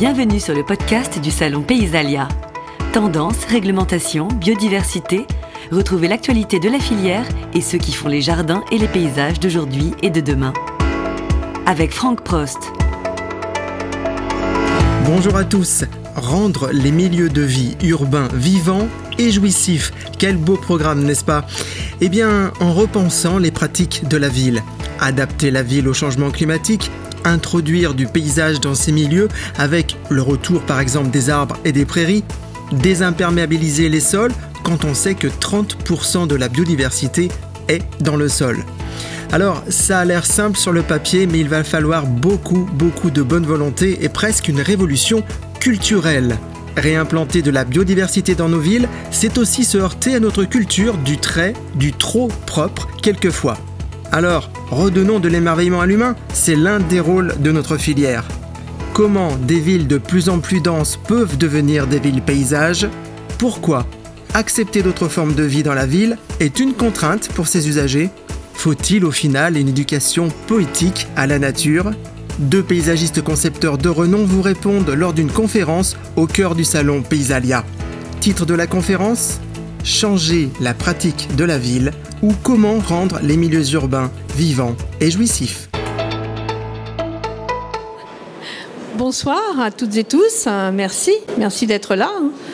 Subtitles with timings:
[0.00, 2.26] Bienvenue sur le podcast du Salon Paysalia.
[2.94, 5.26] Tendance, réglementation, biodiversité,
[5.70, 9.92] retrouvez l'actualité de la filière et ceux qui font les jardins et les paysages d'aujourd'hui
[10.02, 10.54] et de demain.
[11.66, 12.56] Avec Franck Prost.
[15.04, 15.84] Bonjour à tous.
[16.16, 18.88] Rendre les milieux de vie urbains vivants
[19.18, 19.92] et jouissifs.
[20.18, 21.44] Quel beau programme, n'est-ce pas?
[22.00, 24.62] Eh bien, en repensant les pratiques de la ville.
[24.98, 26.90] Adapter la ville au changement climatique,
[27.24, 29.28] introduire du paysage dans ces milieux
[29.58, 32.24] avec le retour par exemple des arbres et des prairies,
[32.72, 37.28] désimperméabiliser les sols quand on sait que 30% de la biodiversité
[37.68, 38.58] est dans le sol.
[39.32, 43.22] Alors, ça a l'air simple sur le papier, mais il va falloir beaucoup, beaucoup de
[43.22, 45.22] bonne volonté et presque une révolution
[45.60, 46.36] culturelle.
[46.76, 51.18] Réimplanter de la biodiversité dans nos villes, c'est aussi se heurter à notre culture du
[51.18, 53.56] très, du trop propre quelquefois.
[54.12, 58.24] Alors, redonnons de l'émerveillement à l'humain, c'est l'un des rôles de notre filière.
[58.92, 62.88] Comment des villes de plus en plus denses peuvent devenir des villes paysages?
[63.38, 63.86] Pourquoi
[64.34, 68.10] accepter d'autres formes de vie dans la ville est une contrainte pour ses usagers?
[68.54, 71.92] Faut-il au final une éducation poétique à la nature?
[72.38, 77.64] Deux paysagistes concepteurs de renom vous répondent lors d'une conférence au cœur du salon Paysalia.
[78.20, 79.40] Titre de la conférence?
[79.82, 81.92] Changer la pratique de la ville
[82.22, 85.70] ou comment rendre les milieux urbains vivants et jouissifs.
[88.98, 90.46] Bonsoir à toutes et tous.
[90.74, 92.10] Merci, merci d'être là.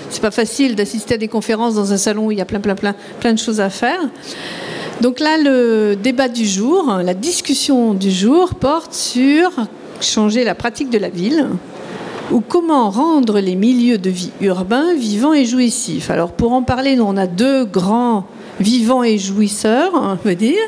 [0.09, 2.61] C'est pas facile d'assister à des conférences dans un salon où il y a plein,
[2.61, 3.99] plein, plein, plein de choses à faire.
[5.01, 9.51] Donc là, le débat du jour, la discussion du jour porte sur
[10.01, 11.49] changer la pratique de la ville
[12.33, 16.11] ou comment rendre les milieux de vie urbains vivants et jouissifs.
[16.11, 18.27] Alors pour en parler, on a deux grands
[18.59, 20.63] vivants et jouisseurs, on peut dire,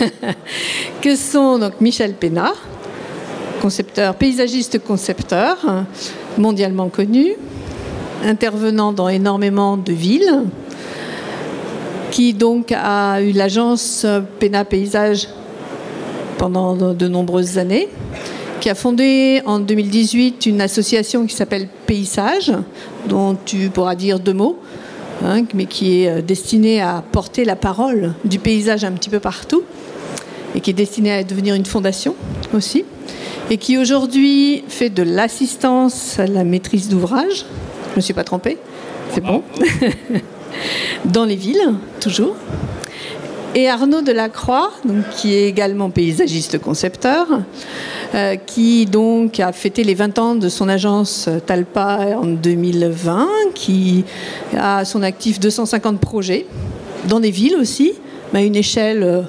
[1.02, 2.54] que sont donc Michel Pénat,
[3.60, 5.58] concepteur, paysagiste concepteur,
[6.38, 7.34] mondialement connu,
[8.24, 10.44] intervenant dans énormément de villes,
[12.10, 14.06] qui donc a eu l'agence
[14.38, 15.28] Pénat Paysage
[16.38, 17.88] pendant de nombreuses années,
[18.64, 22.50] qui a fondé en 2018 une association qui s'appelle Paysage,
[23.06, 24.58] dont tu pourras dire deux mots,
[25.22, 29.64] hein, mais qui est destinée à porter la parole du paysage un petit peu partout,
[30.54, 32.14] et qui est destinée à devenir une fondation
[32.54, 32.86] aussi,
[33.50, 37.44] et qui aujourd'hui fait de l'assistance à la maîtrise d'ouvrage.
[37.88, 38.56] Je ne me suis pas trompée,
[39.12, 39.42] c'est bon.
[41.04, 42.34] Dans les villes, toujours.
[43.54, 47.26] Et Arnaud Delacroix, donc, qui est également paysagiste concepteur,
[48.14, 54.04] euh, qui donc a fêté les 20 ans de son agence Talpa en 2020, qui
[54.56, 56.46] a son actif 250 projets,
[57.08, 57.92] dans des villes aussi,
[58.32, 59.24] mais à une échelle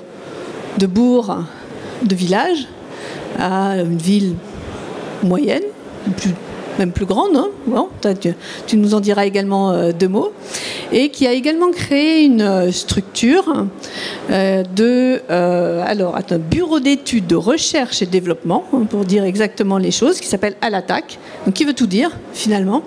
[0.78, 1.36] de bourg,
[2.04, 2.68] de village,
[3.40, 4.36] à une ville
[5.24, 5.64] moyenne,
[6.18, 6.32] plus,
[6.80, 7.38] même plus grande.
[7.76, 7.88] Hein
[8.68, 10.32] tu, nous en diras également euh, deux mots.
[10.92, 13.66] Et qui a également créé une structure
[14.32, 19.78] euh, de, euh, alors, un bureau d'études de recherche et développement, hein, pour dire exactement
[19.78, 22.84] les choses, qui s'appelle À l'attaque, donc qui veut tout dire finalement,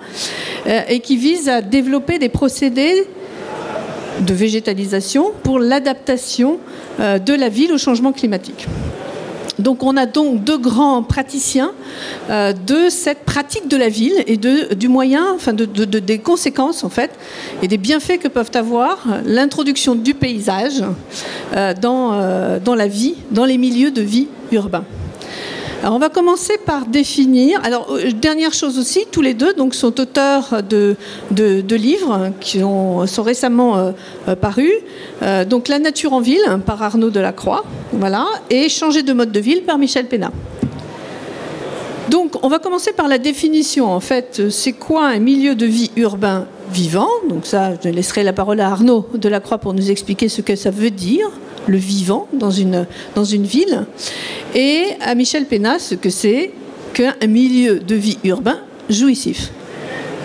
[0.67, 3.07] euh, et qui vise à développer des procédés
[4.21, 6.59] de végétalisation pour l'adaptation
[6.99, 8.67] euh, de la ville au changement climatique.
[9.59, 11.71] Donc on a donc deux grands praticiens
[12.29, 16.19] euh, de cette pratique de la ville et du moyen, enfin de, de, de, des
[16.19, 17.11] conséquences en fait,
[17.61, 20.81] et des bienfaits que peuvent avoir l'introduction du paysage
[21.55, 24.85] euh, euh, dans la vie, dans les milieux de vie urbains.
[25.81, 27.61] Alors on va commencer par définir.
[27.63, 30.95] Alors dernière chose aussi, tous les deux sont auteurs de,
[31.73, 33.93] livres qui ont, sont récemment
[34.27, 34.73] euh, parus.
[35.21, 37.63] Euh, donc La nature en ville par Arnaud Delacroix,
[37.93, 40.33] voilà, et Changer de mode de ville par Michel Pénat.
[42.09, 43.89] Donc on va commencer par la définition.
[43.89, 48.33] En fait, c'est quoi un milieu de vie urbain vivant Donc ça, je laisserai la
[48.33, 51.29] parole à Arnaud Delacroix pour nous expliquer ce que ça veut dire
[51.67, 53.85] le vivant dans une, dans une ville,
[54.55, 56.51] et à Michel Pénat ce que c'est
[56.93, 58.57] qu'un milieu de vie urbain
[58.89, 59.51] jouissif.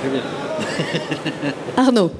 [1.76, 2.10] Arnaud.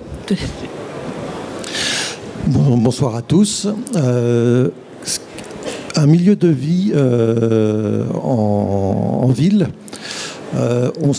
[2.46, 3.66] Bon, bonsoir à tous.
[3.96, 4.68] Euh,
[5.96, 9.68] un milieu de vie euh, en, en, ville,
[10.56, 11.12] euh, on,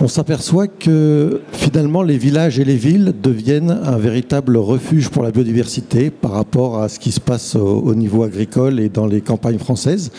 [0.00, 5.30] on s'aperçoit que finalement les villages et les villes deviennent un véritable refuge pour la
[5.30, 9.20] biodiversité par rapport à ce qui se passe au, au niveau agricole et dans les
[9.20, 10.10] campagnes françaises.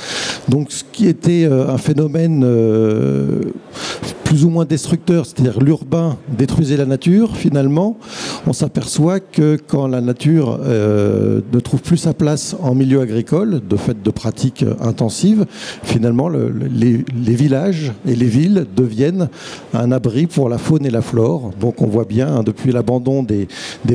[0.48, 3.42] Donc ce qui était un phénomène euh,
[4.30, 7.98] plus ou moins destructeur, c'est-à-dire l'urbain détruisait la nature, finalement,
[8.46, 13.60] on s'aperçoit que quand la nature euh, ne trouve plus sa place en milieu agricole,
[13.68, 15.48] de fait de pratiques intensives,
[15.82, 17.04] finalement les,
[17.34, 19.30] villages et les villes deviennent
[19.74, 21.50] un abri pour la faune et la flore.
[21.60, 23.48] Donc on voit bien hein, depuis l'abandon des,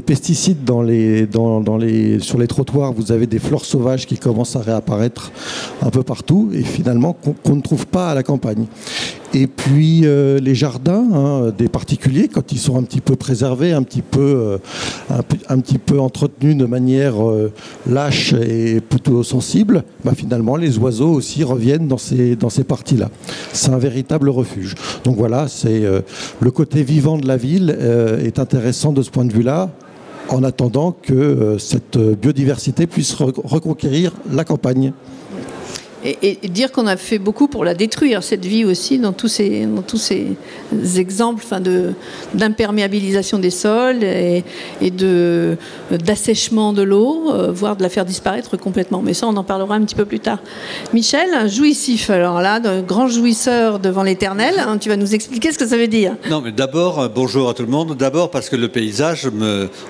[0.04, 5.31] pesticides sur les trottoirs, vous avez des fleurs sauvages qui commencent à réapparaître
[5.81, 8.66] un peu partout et finalement qu'on ne trouve pas à la campagne.
[9.32, 13.72] Et puis euh, les jardins hein, des particuliers, quand ils sont un petit peu préservés,
[13.72, 14.58] un petit peu, euh,
[15.48, 17.52] un, petit peu entretenus de manière euh,
[17.88, 23.10] lâche et plutôt sensible, bah, finalement les oiseaux aussi reviennent dans ces, dans ces parties-là.
[23.52, 24.74] C'est un véritable refuge.
[25.04, 25.82] Donc voilà, c'est
[26.40, 27.76] le côté vivant de la ville
[28.24, 29.70] est intéressant de ce point de vue-là
[30.28, 34.92] en attendant que cette biodiversité puisse reconquérir la campagne
[36.04, 39.66] et, dire qu'on a fait beaucoup pour la détruire, cette vie aussi, dans tous ces,
[39.66, 40.36] dans tous ces
[40.98, 41.62] exemples enfin
[42.34, 44.44] d'imperméabilisation des sols et,
[45.90, 49.00] d'assèchement de, l'eau, euh, voire de la faire disparaître complètement.
[49.02, 50.38] Mais ça, on en parlera un petit peu plus tard.
[50.92, 55.66] Michel, jouissif, alors là, grand jouisseur devant l'éternel, hein, tu vas nous expliquer ce que
[55.66, 56.16] ça veut dire.
[56.28, 57.96] Non, mais d'abord, euh, bonjour à tout le monde.
[57.96, 59.28] D'abord parce que le paysage,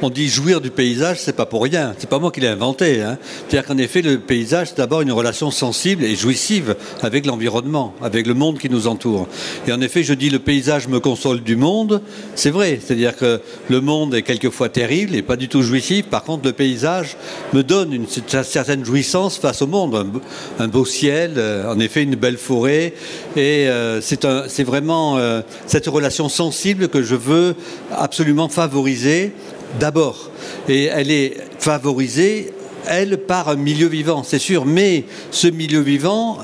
[0.00, 1.94] on dit jouir du paysage, c'est pas pour rien.
[1.98, 3.02] C'est pas moi qui l'ai inventé.
[3.02, 3.18] Hein.
[3.48, 8.26] C'est-à-dire qu'en effet, le paysage, c'est d'abord une relation sensible et jouissive avec l'environnement, avec
[8.26, 9.26] le monde qui nous entoure.
[9.66, 12.02] Et en effet, je dis le paysage me console du monde,
[12.34, 16.24] c'est vrai, c'est-à-dire que le monde est quelquefois terrible et pas du tout jouissif, par
[16.24, 17.16] contre le paysage
[17.52, 20.20] me donne une, certaine jouissance face au monde,
[20.58, 22.94] un, beau ciel, euh, en effet une belle forêt,
[23.36, 27.54] et euh, c'est vraiment euh, cette relation sensible que je veux
[27.90, 29.32] absolument favoriser
[29.80, 30.30] d'abord.
[30.68, 32.52] Et elle est favorisée
[32.88, 36.38] elle, par un milieu vivant, c'est sûr, mais ce milieu vivant,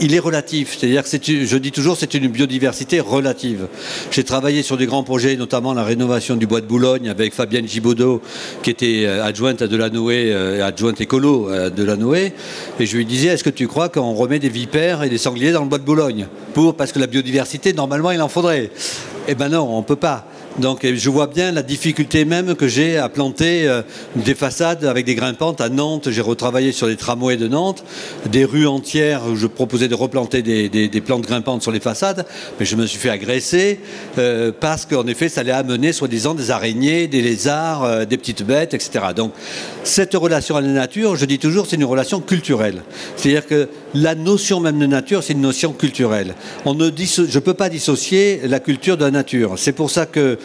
[0.00, 0.76] il est relatif.
[0.78, 3.68] C'est-à-dire que je dis toujours, c'est une biodiversité relative.
[4.10, 7.66] J'ai travaillé sur des grands projets, notamment la rénovation du bois de Boulogne avec Fabienne
[7.66, 8.20] Gibaudot,
[8.62, 12.32] qui était euh, adjointe à Delanoë, euh, adjointe écolo à Delanoë.
[12.80, 15.52] Et je lui disais, est-ce que tu crois qu'on remet des vipères et des sangliers
[15.52, 16.26] dans le bois de Boulogne?
[16.54, 18.70] Pour, Parce que la biodiversité, normalement, il en faudrait.
[19.28, 20.26] Eh ben non, on ne peut pas.
[20.58, 23.82] Donc je vois bien la difficulté même que j'ai à planter euh,
[24.16, 26.08] des façades avec des grimpantes à Nantes.
[26.10, 27.84] J'ai retravaillé sur les tramways de Nantes,
[28.30, 32.24] des rues entières où je proposais de replanter des, plantes grimpantes sur les façades,
[32.58, 33.80] mais je me suis fait agresser
[34.18, 38.42] euh, parce qu'en effet ça allait amener soi-disant des araignées, des lézards, euh, des petites
[38.42, 39.06] bêtes, etc.
[39.14, 39.32] Donc
[39.84, 42.82] cette relation à la nature, je dis toujours, c'est une relation culturelle.
[43.16, 46.34] C'est-à-dire que la notion même de nature, c'est une notion culturelle.
[46.64, 49.54] On ne je ne peux pas dissocier la culture de la nature.
[49.56, 50.38] C'est pour ça que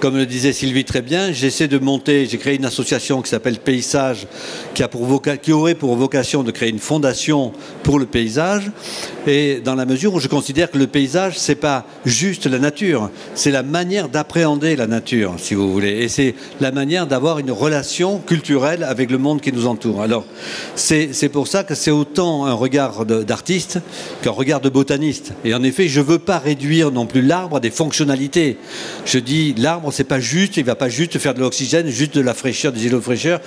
[0.00, 3.58] comme le disait Sylvie très bien, j'essaie de monter, j'ai créé une association qui s'appelle
[3.58, 4.26] Paysage,
[4.74, 5.08] qui, a pour
[5.50, 7.52] aurait pour vocation de créer une fondation
[7.82, 8.70] pour le paysage.
[9.26, 13.10] Et dans la mesure où je considère que le paysage, c'est pas juste la nature,
[13.34, 16.02] c'est la manière d'appréhender la nature, si vous voulez.
[16.02, 20.02] Et c'est la manière d'avoir une relation culturelle avec le monde qui nous entoure.
[20.02, 20.24] Alors,
[20.74, 23.80] c'est pour ça que c'est autant un regard d'artiste
[24.22, 25.32] qu'un regard de botaniste.
[25.44, 28.56] Et en effet, je veux pas réduire non plus l'arbre à des fonctionnalités.
[29.04, 32.20] Je dis l'arbre, c'est pas juste, il va pas juste faire de l'oxygène, juste de
[32.20, 33.40] la fraîcheur, des îlots de fraîcheur.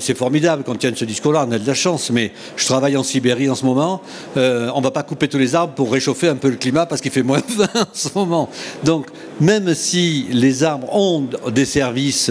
[0.00, 2.96] C'est formidable quand on tient ce discours-là, on a de la chance, mais je travaille
[2.96, 4.02] en Sibérie en ce moment.
[4.36, 7.00] Euh, on va pas couper tous les arbres pour réchauffer un peu le climat parce
[7.00, 8.50] qu'il fait moins 20 en ce moment.
[8.84, 9.06] Donc,
[9.40, 12.30] même si les arbres ont des services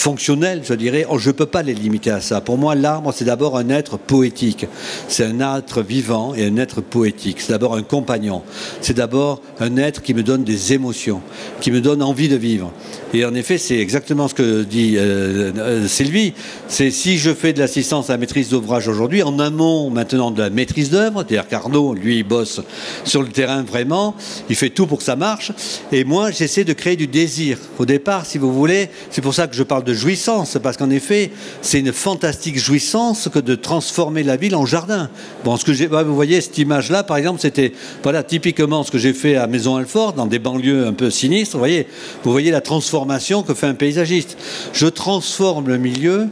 [0.00, 2.40] fonctionnels, je dirais, oh, je ne peux pas les limiter à ça.
[2.40, 4.66] Pour moi, l'arbre, c'est d'abord un être poétique.
[5.08, 7.40] C'est un être vivant et un être poétique.
[7.40, 8.42] C'est d'abord un compagnon.
[8.80, 11.20] C'est d'abord un être qui me donne des émotions,
[11.60, 12.72] qui me donne envie de vivre.
[13.12, 16.32] Et en effet, c'est exactement ce que dit euh, euh, Sylvie.
[16.68, 20.42] C'est si je fais de l'assistance à la maîtrise d'ouvrage aujourd'hui, en amont maintenant de
[20.42, 22.60] la maîtrise d'œuvre, c'est-à-dire qu'Arnaud, lui, il bosse
[23.04, 24.14] sur le terrain vraiment,
[24.48, 25.52] il fait tout pour que ça marche.
[25.92, 27.58] Et moi, j'essaie de créer du désir.
[27.78, 30.90] Au départ, si vous voulez, c'est pour ça que je parle de jouissance, parce qu'en
[30.90, 31.30] effet,
[31.62, 35.10] c'est une fantastique jouissance que de transformer la ville en jardin.
[35.44, 39.36] Bon, que vous voyez cette image-là, par exemple, c'était voilà typiquement ce que j'ai fait
[39.36, 41.56] à Maison Alfort, dans des banlieues un peu sinistres.
[41.56, 41.86] Vous voyez,
[42.24, 44.36] vous voyez la transformation que fait un paysagiste.
[44.72, 46.28] Je transforme le milieu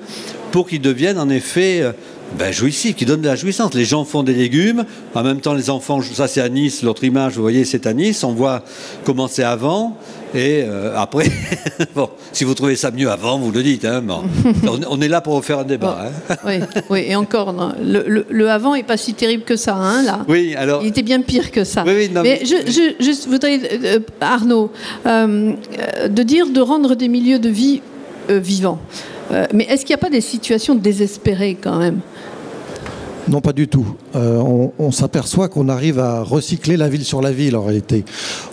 [0.50, 1.92] pour qu'il devienne en effet euh,
[2.36, 3.74] ben, jouissif, qui donne de la jouissance.
[3.74, 7.04] Les gens font des légumes, en même temps les enfants, ça c'est à Nice, l'autre
[7.04, 8.62] image, vous voyez, c'est à Nice, on voit
[9.04, 9.96] comment c'est avant,
[10.34, 11.26] et euh, après,
[11.94, 14.04] bon, si vous trouvez ça mieux avant, vous le dites, hein,
[14.88, 16.10] on, est là pour faire un débat.
[16.30, 16.36] Hein.
[16.46, 20.24] oui, oui, et encore, le, avant n'est pas si terrible que ça, hein, là.
[20.28, 20.82] Oui, alors...
[20.82, 21.84] Il était bien pire que ça.
[21.86, 24.70] Oui, mais, je, voudrais, euh, Arnaud,
[25.06, 25.52] euh,
[26.08, 27.80] de dire de rendre des milieux de vie
[28.28, 28.78] vivants.
[29.54, 32.00] mais est-ce qu'il n'y a pas des situations désespérées quand même?
[33.28, 33.86] Non, pas du tout.
[34.14, 38.04] on, on s'aperçoit qu'on arrive à recycler la ville sur la ville en réalité.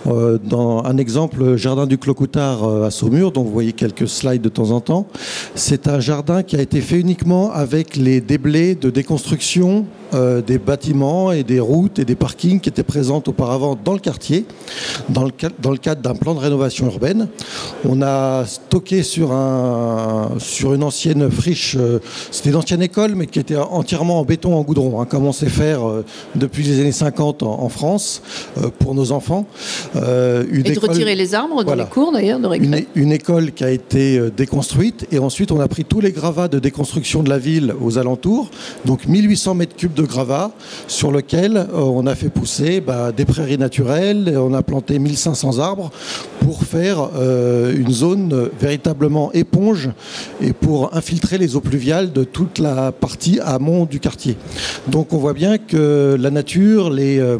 [0.05, 4.71] dans un exemple, jardin du Clocoutard à Saumur, dont vous voyez quelques slides de temps
[4.71, 5.07] en temps,
[5.55, 10.57] c'est un jardin qui a été fait uniquement avec les déblais de déconstruction euh, des
[10.57, 14.45] bâtiments et des routes et des parkings qui étaient présentes auparavant dans le quartier,
[15.09, 15.31] dans le,
[15.61, 17.27] dans le cadre d'un plan de rénovation urbaine.
[17.83, 21.99] On a stocké sur, un, sur une ancienne friche, euh,
[22.31, 25.33] c'était une ancienne école, mais qui était entièrement en béton, en goudron, hein, comme on
[25.33, 28.21] sait faire euh, depuis les années 50 en, France
[28.79, 29.47] pour nos enfants.
[29.95, 33.63] Une et de retirer les arbres dans les cours d'ailleurs de une, une école qui
[33.63, 37.39] a été déconstruite et ensuite on a pris tous les gravats de déconstruction de la
[37.39, 38.49] ville aux alentours,
[38.85, 40.51] donc 1800 mètres cubes de gravats
[40.87, 45.59] sur lequel euh, on a fait pousser bah, des prairies naturelles, on a planté 1500
[45.59, 45.89] arbres
[46.41, 49.89] pour faire euh, une zone véritablement éponge
[50.41, 54.37] et pour infiltrer les eaux pluviales de toute la partie amont du quartier.
[54.87, 57.37] Donc on voit bien que la nature, les, euh,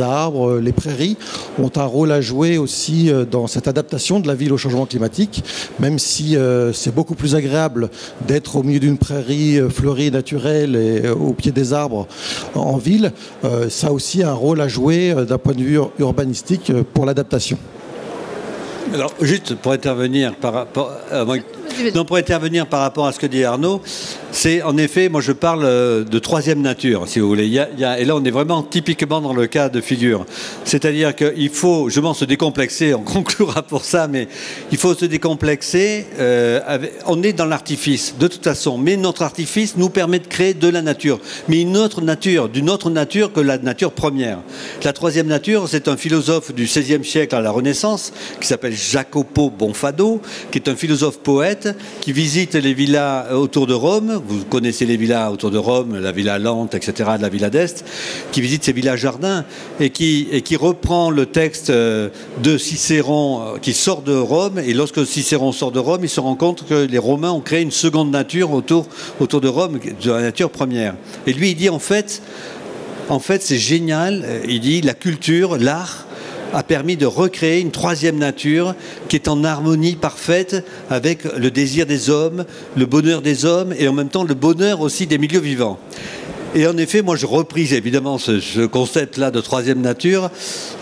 [0.00, 1.16] arbres, les prairies
[1.58, 5.44] ont un rôle à jouer aussi dans cette adaptation de la ville au changement climatique,
[5.80, 6.36] même si
[6.72, 7.90] c'est beaucoup plus agréable
[8.26, 12.06] d'être au milieu d'une prairie fleurie naturelle et au pied des arbres
[12.54, 13.12] en ville,
[13.44, 16.82] euh, ça a aussi un rôle à jouer euh, d'un point de vue urbanistique euh,
[16.94, 17.58] pour l'adaptation.
[18.92, 20.92] Alors, juste pour intervenir par rapport.
[21.94, 23.80] Non, pour intervenir par rapport à ce que dit Arnaud,
[24.30, 27.46] c'est en effet, moi je parle euh, de troisième nature, si vous voulez.
[27.46, 30.24] Et là, on est vraiment typiquement dans le cas de figure.
[30.64, 34.28] C'est-à-dire qu'il faut, je m'en se décomplexer, on conclura pour ça, mais
[34.70, 36.06] il faut se décomplexer.
[36.18, 36.60] Euh,
[37.06, 40.68] on est dans l'artifice, de toute façon, mais notre artifice nous permet de créer de
[40.68, 44.38] la nature, mais une autre nature, d'une autre nature que la nature première.
[44.84, 49.50] La troisième nature, c'est un philosophe du XVIe siècle à la Renaissance, qui s'appelle Jacopo
[49.50, 51.61] Bonfado, qui est un philosophe poète,
[52.00, 56.12] qui visite les villas autour de Rome vous connaissez les villas autour de Rome, la
[56.12, 57.84] villa Lente, etc., de la villa d'Est,
[58.30, 59.44] qui visite ces villas jardins
[59.80, 62.10] et qui, reprend le texte euh,
[62.42, 64.58] de Cicéron euh, qui sort de Rome.
[64.58, 67.62] Et lorsque Cicéron sort de Rome, il se rend compte que les Romains ont créé
[67.62, 68.86] une seconde nature autour,
[69.18, 70.94] de Rome, de la nature première.
[71.26, 72.22] Et lui, il dit en fait,
[73.40, 74.24] c'est génial.
[74.46, 76.06] Il dit la culture, l'art
[76.52, 78.74] a permis de recréer une troisième nature
[79.08, 82.44] qui est en harmonie parfaite avec le désir des hommes,
[82.76, 85.78] le bonheur des hommes et en même temps le bonheur aussi des milieux vivants.
[86.54, 90.30] Et en effet, moi, je reprise évidemment ce, concept-là de troisième nature.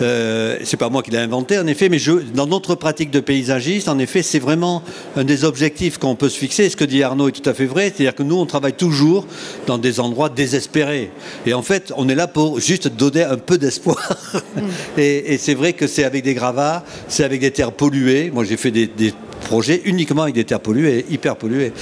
[0.03, 3.21] Euh, c'est pas moi qui l'ai inventé, en effet, mais je, dans notre pratique de
[3.21, 4.83] paysagiste, en effet, c'est vraiment
[5.17, 6.69] un des objectifs qu'on peut se fixer.
[6.71, 9.27] ce que dit Arnaud est tout à fait vrai, c'est-à-dire que nous, on travaille toujours
[9.69, 11.12] dans des endroits désespérés.
[11.47, 14.17] Et en fait, on est là pour juste donner un peu d'espoir.
[14.99, 18.33] Et, c'est vrai que c'est avec des gravats, c'est avec des terres polluées.
[18.33, 21.73] Moi, j'ai fait des, des projet uniquement avec des terres polluées, hyper polluées.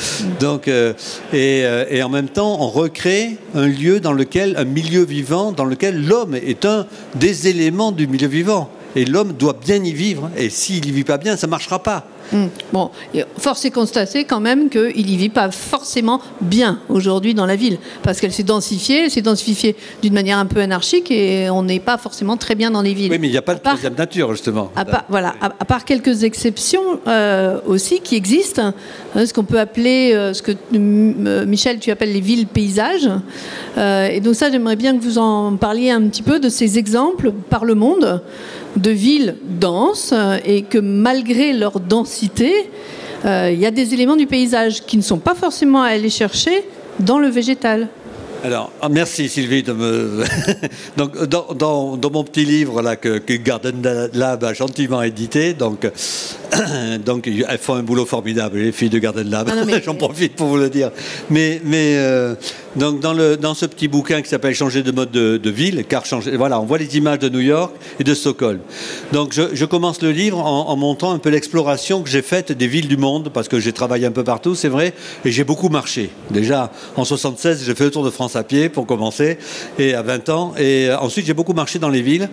[0.40, 0.92] Donc, euh,
[1.34, 5.64] euh, et, en même temps, on recrée un lieu dans lequel, un milieu vivant dans
[5.64, 8.70] lequel l'homme est un des éléments du milieu vivant.
[8.96, 10.30] Et l'homme doit bien y vivre.
[10.36, 12.06] Et s'il n'y vit pas bien, ça ne marchera pas.
[12.32, 12.48] Hmm.
[12.74, 12.90] Bon,
[13.38, 17.78] force est constater quand même qu'il n'y vit pas forcément bien aujourd'hui dans la ville,
[18.02, 21.80] parce qu'elle s'est densifiée, elle s'est densifiée d'une manière un peu anarchique et on n'est
[21.80, 23.10] pas forcément très bien dans les villes.
[23.10, 24.70] Oui, mais il n'y a pas de troisième nature, justement.
[24.76, 28.74] À part, voilà, à, part quelques exceptions euh, aussi qui existent,
[29.14, 33.08] hein, ce qu'on peut appeler, euh, ce que euh, Michel, tu appelles les villes paysages.
[33.78, 37.32] et donc ça, j'aimerais bien que vous en parliez un petit peu de ces exemples
[37.32, 38.22] par le monde
[38.76, 42.70] de villes denses et que malgré leur densité,
[43.24, 46.10] euh, il y a des éléments du paysage qui ne sont pas forcément à aller
[46.10, 46.64] chercher
[47.00, 47.88] dans le végétal.
[48.44, 50.22] Alors, ah, merci Sylvie de me.
[50.96, 55.90] donc, dans, dans, mon petit livre là, que, Garden Lab a gentiment édité, donc,
[57.04, 59.50] donc elles font un boulot formidable, les filles de Garden Lab.
[59.50, 60.92] Ah J'en profite pour vous le dire.
[61.30, 62.36] Mais, mais euh,
[62.76, 66.04] donc dans, le, dans ce petit bouquin qui s'appelle Changer de mode de, ville, car
[66.04, 68.60] changer, voilà, on voit les images de New York et de Stockholm.
[69.12, 72.66] Donc je, commence le livre en, en montrant un peu l'exploration que j'ai faite des
[72.66, 74.94] villes du monde, parce que j'ai travaillé un peu partout, c'est vrai,
[75.24, 76.10] et j'ai beaucoup marché.
[76.30, 79.38] Déjà, en 76, j'ai fait le tour de France à pied pour commencer,
[79.78, 80.54] et à 20 ans.
[80.58, 82.28] Et euh, ensuite, j'ai beaucoup marché dans les villes.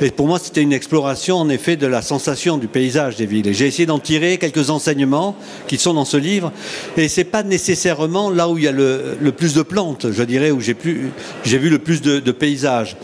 [0.00, 3.46] Et pour moi, c'était une exploration, en effet, de la sensation du paysage des villes.
[3.48, 6.52] Et j'ai essayé d'en tirer quelques enseignements qui sont dans ce livre.
[6.96, 9.62] Et c'est pas nécessairement là où il y a le, plus de
[10.10, 10.74] je dirais, où j'ai
[11.58, 12.96] vu le plus de, paysages.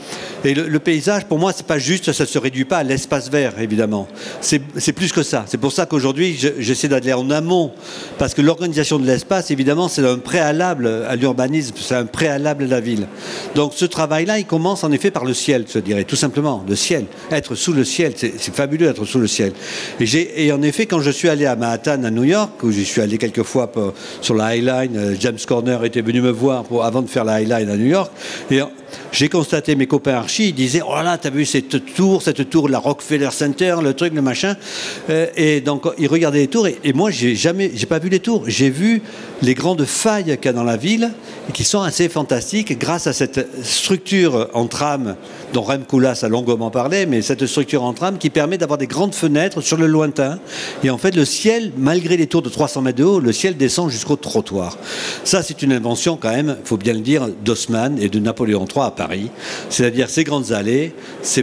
[0.45, 3.59] Et le, paysage, pour moi, c'est pas juste, ça se réduit pas à l'espace vert,
[3.61, 4.09] évidemment.
[4.41, 5.45] C'est plus que ça.
[5.47, 7.73] C'est pour ça qu'aujourd'hui, j'essaie d'aller en amont,
[8.19, 12.71] parce que l'organisation de l'espace, évidemment, c'est un préalable à l'urbanisme, c'est un préalable de
[12.71, 13.07] la ville.
[13.55, 16.76] Donc ce travail-là, il commence en effet par le ciel, je dirais, tout simplement, le
[16.76, 17.07] ciel.
[17.31, 19.52] Être sous le ciel, c'est fabuleux d'être sous le ciel.
[20.00, 23.00] Et, en effet, quand je suis allé à Manhattan, à New York, où j'y suis
[23.00, 23.71] allé quelques fois
[24.21, 27.40] sur la High Line, euh, James Corner était venu me voir avant de faire la
[27.40, 28.11] High Line à New York,
[29.13, 32.69] j'ai constaté mes copains archi, ils disaient Oh là, t'as vu cette tour, cette tour,
[32.69, 34.57] la Rockefeller Center, le truc, le machin.
[35.11, 36.67] Euh, et donc, ils regardaient les tours.
[36.67, 38.45] Et, moi, j'ai jamais, j'ai pas vu les tours.
[38.47, 39.03] J'ai vu
[39.43, 41.11] les grandes failles qu'il y a dans la ville,
[41.49, 45.17] et qui sont assez fantastiques grâce à cette structure en trame
[45.53, 48.87] dont Rem Koolhaas a longuement parlé, mais cette structure en trame qui permet d'avoir des
[48.87, 50.39] grandes fenêtres sur le lointain.
[50.83, 53.57] Et en fait, le ciel, malgré les tours de 300 mètres de haut, le ciel
[53.57, 54.79] descend jusqu'au trottoir.
[55.25, 58.67] Ça, c'est une invention quand même, il faut bien le dire, d'Haussmann et de Napoléon
[58.67, 59.31] III à Paris.
[59.69, 61.41] C'est-à-dire ces grandes allées, ce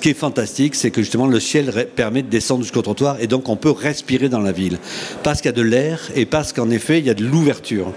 [0.00, 3.48] qui est fantastique, c'est que justement le ciel permet de descendre jusqu'au trottoir et donc
[3.48, 4.78] on peut respirer dans la ville.
[5.22, 7.92] Parce qu'il y a de l'air et parce qu'en effet, il y a de l'ouverture.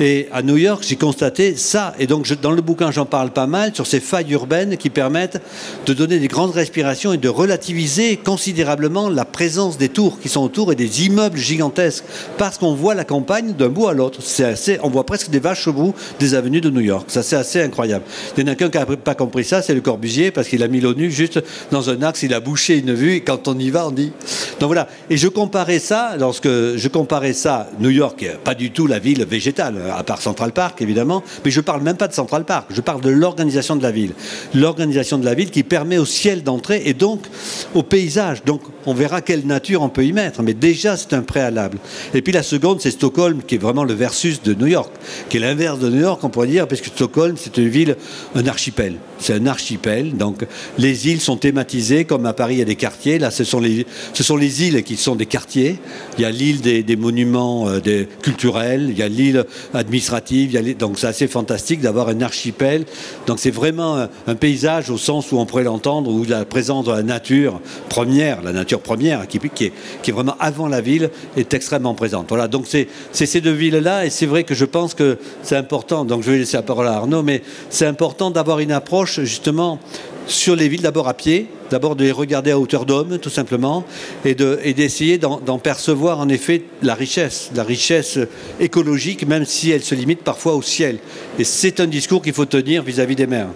[0.00, 1.94] Et à New York, j'ai constaté ça.
[1.98, 5.40] Et donc, dans le bouquin, j'en parle pas mal sur ces failles urbaines qui permettent
[5.86, 10.42] de donner des grandes respirations et de relativiser considérablement la présence des tours qui sont
[10.42, 12.04] autour et des immeubles gigantesques.
[12.38, 14.20] Parce qu'on voit la campagne d'un bout à l'autre.
[14.22, 17.10] C'est assez, on voit presque des vaches au bout des avenues de New York.
[17.10, 18.04] Ça, c'est assez incroyable.
[18.36, 20.62] Il n'y en a qu'un qui n'a pas compris ça, c'est le Corbusier, parce qu'il
[20.62, 23.58] a mis l'ONU juste dans un axe, il a bouché une vue, et quand on
[23.58, 24.12] y va, on dit.
[24.60, 24.88] Donc voilà.
[25.10, 29.24] Et je comparais ça, lorsque je comparais ça, New York, pas du tout la ville
[29.24, 32.66] végétale à part Central Park évidemment, mais je ne parle même pas de Central Park,
[32.70, 34.12] je parle de l'organisation de la ville.
[34.54, 37.26] L'organisation de la ville qui permet au ciel d'entrer et donc
[37.74, 38.44] au paysage.
[38.44, 41.78] Donc on verra quelle nature on peut y mettre, mais déjà c'est un préalable.
[42.14, 44.92] Et puis la seconde, c'est Stockholm qui est vraiment le versus de New York,
[45.28, 47.96] qui est l'inverse de New York, on pourrait dire, parce que Stockholm c'est une ville,
[48.34, 48.96] un archipel.
[49.18, 50.44] C'est un archipel, donc
[50.78, 53.60] les îles sont thématisées, comme à Paris il y a des quartiers, là ce sont
[53.60, 55.78] les, ce sont les îles qui sont des quartiers.
[56.18, 60.76] Il y a l'île des, monuments euh, des, culturels, il y a l'île administrative.
[60.76, 62.84] donc c'est assez fantastique d'avoir un archipel.
[63.26, 66.92] Donc c'est vraiment un, paysage au sens où on pourrait l'entendre, où la présence de
[66.92, 72.26] la nature première, la nature première, qui, est, vraiment avant la ville, est extrêmement présente.
[72.28, 76.04] Voilà, donc c'est ces deux villes-là, et c'est vrai que je pense que c'est important,
[76.04, 79.78] donc je vais laisser la parole à Arnaud, mais c'est important d'avoir une approche justement
[80.26, 83.84] sur les villes, d'abord à pied, d'abord de les regarder à hauteur d'homme, tout simplement,
[84.24, 88.18] et d'essayer d'en percevoir en effet la richesse, la richesse
[88.60, 90.98] écologique, même si elle se limite parfois au ciel.
[91.38, 93.48] Et c'est un discours qu'il faut tenir vis-à-vis des mers.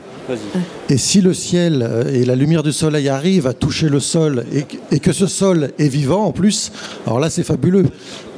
[0.88, 4.44] Et si le ciel euh, et la lumière du soleil arrivent à toucher le sol
[4.90, 6.72] et, que ce sol est vivant en plus,
[7.06, 7.84] alors là c'est fabuleux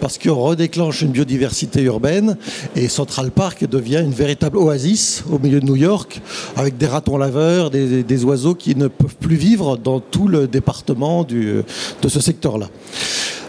[0.01, 2.37] parce qu'on redéclenche une biodiversité urbaine
[2.77, 6.21] et Central Park devient une véritable oasis au milieu de New York
[6.57, 11.25] avec des ratons laveurs, des, oiseaux qui ne peuvent plus vivre dans tout le département
[11.25, 11.65] de
[12.07, 12.69] ce secteur-là.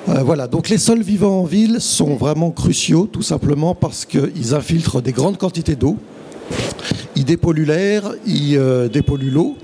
[0.09, 4.55] Euh, voilà, donc les sols vivants en ville sont vraiment cruciaux tout simplement parce qu'ils
[4.55, 5.97] infiltrent des grandes quantités d'eau
[7.19, 9.57] ils dépolluent l'air, ils euh, dépolluent l'eau.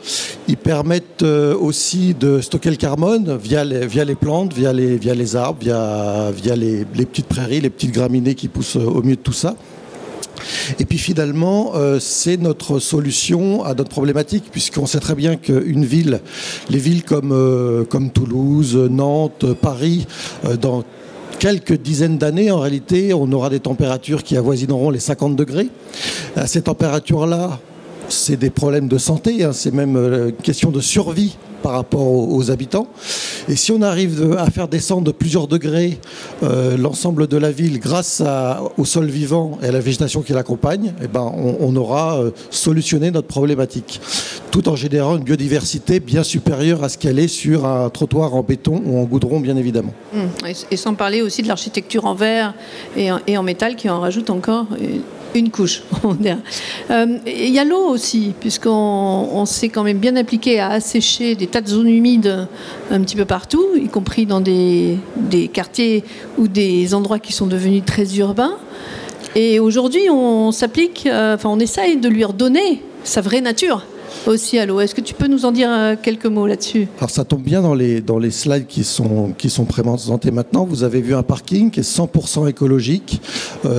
[0.49, 5.35] Ils permettent euh, aussi de stocker le carbone via les, via les plantes, via les,
[5.37, 9.55] arbres, via, les, petites prairies, les petites graminées qui poussent au milieu de tout ça.
[10.79, 15.85] Et puis finalement, euh, c'est notre solution à notre problématique, puisqu'on sait très bien qu'une
[15.85, 16.19] ville,
[16.69, 20.07] les villes comme Toulouse, Nantes, Paris,
[20.59, 20.83] dans
[21.39, 25.69] quelques dizaines d'années, en réalité, on aura des températures qui avoisineront les 50 degrés.
[26.35, 27.59] À ces températures-là,
[28.09, 29.51] c'est des problèmes de santé, hein.
[29.53, 32.86] c'est même euh, une question de survie par rapport aux, habitants.
[33.49, 35.97] Et si on arrive à faire descendre de plusieurs degrés
[36.43, 38.21] euh, l'ensemble de la ville grâce
[38.78, 43.10] au sol vivant et à la végétation qui l'accompagne, eh ben, on, aura euh, solutionné
[43.10, 43.99] notre problématique,
[44.51, 48.43] tout en générant une biodiversité bien supérieure à ce qu'elle est sur un trottoir en
[48.43, 49.93] béton ou en goudron, bien évidemment.
[50.13, 50.19] Mmh.
[50.69, 52.54] Et sans parler aussi de l'architecture en verre
[52.95, 54.67] et en métal qui en rajoute encore
[55.39, 55.84] une couche.
[56.91, 61.48] Euh, il y a l'eau aussi, puisqu'on s'est quand même bien appliqué à assécher des
[61.48, 62.48] tas de zones humides
[62.91, 65.00] un petit peu partout, y compris dans des,
[65.52, 66.04] quartiers
[66.38, 68.58] ou des endroits qui sont devenus très urbains.
[69.36, 73.86] Et aujourd'hui, on s'applique, euh, enfin, on essaye de lui redonner sa vraie nature
[74.28, 74.80] aussi à l'eau.
[74.80, 76.88] Est-ce que tu peux nous en dire euh, quelques mots là-dessus?
[77.00, 80.65] Alors ça tombe bien dans les, dans les slides qui sont, qui sont présentés maintenant.
[80.65, 83.21] Vous avez vu un parking qui est 100% écologique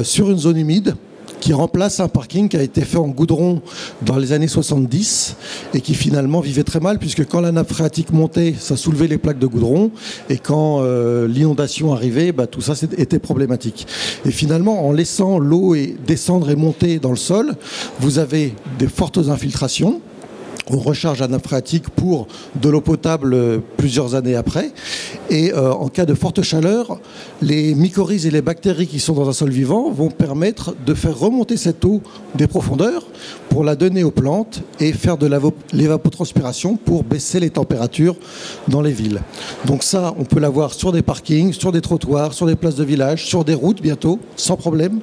[0.03, 0.97] sur une zone humide
[1.41, 3.61] qui remplace un parking qui a été fait en goudron
[4.03, 5.37] dans les années 70
[5.75, 9.19] et qui finalement vivait très mal puisque quand la nappe phréatique montait, ça soulevait les
[9.19, 9.91] plaques de goudron
[10.29, 13.87] et quand euh, l'inondation arrivait, bah, tout ça était problématique.
[14.25, 15.75] Et finalement, en laissant l'eau
[16.07, 17.55] descendre et monter dans le sol,
[18.01, 20.01] vous avez des fortes infiltrations
[20.69, 21.47] on recharge la nappe
[21.95, 22.27] pour
[22.61, 24.73] de l'eau potable plusieurs années après.
[25.31, 26.99] Et en cas de forte chaleur,
[27.41, 31.19] les mycorhizes et les bactéries qui sont dans un sol vivant vont permettre de faire
[31.19, 32.01] remonter cette eau
[32.35, 33.07] des profondeurs
[33.49, 35.31] pour la donner aux plantes et faire de
[35.73, 38.17] l'évapotranspiration pour baisser les températures
[38.69, 39.23] dans les villes.
[39.65, 42.85] Donc ça, on peut l'avoir sur des parkings, sur des trottoirs, sur des places de
[42.85, 45.01] village, sur des routes bientôt, sans problème.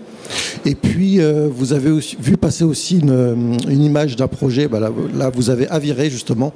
[0.66, 4.68] Et puis, euh, vous avez vu passer aussi une, image d'un projet.
[4.68, 6.54] Bah là, vous avez Aviré, justement,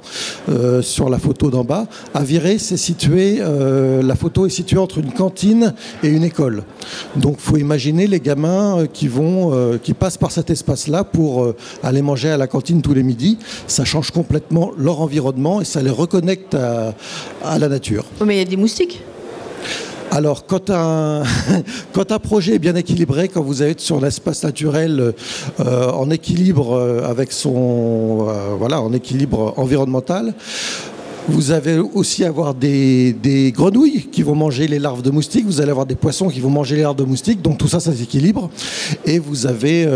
[0.48, 1.86] euh, sur la photo d'en bas.
[2.14, 6.62] Aviré, c'est situé, euh, la photo est située entre une cantine et une école.
[7.16, 12.30] Donc, faut imaginer les gamins qui, vont, qui passent par cet espace-là pour aller manger
[12.30, 13.38] à la cantine tous les midis.
[13.66, 16.94] Ça change complètement leur environnement et ça les reconnecte à,
[17.44, 18.04] à la nature.
[18.24, 19.02] mais il y a des moustiques?
[20.10, 21.22] Alors, quand un,
[21.92, 25.12] quand un projet est bien équilibré, quand vous êtes sur l'espace naturel
[25.60, 30.34] euh, en équilibre euh, avec son, euh, voilà, en équilibre environnemental,
[31.28, 35.70] vous allez aussi avoir des, grenouilles qui vont manger les larves de moustiques, vous allez
[35.70, 38.48] avoir des poissons qui vont manger les larves de moustiques, donc tout ça, ça s'équilibre.
[39.04, 39.86] Et vous avez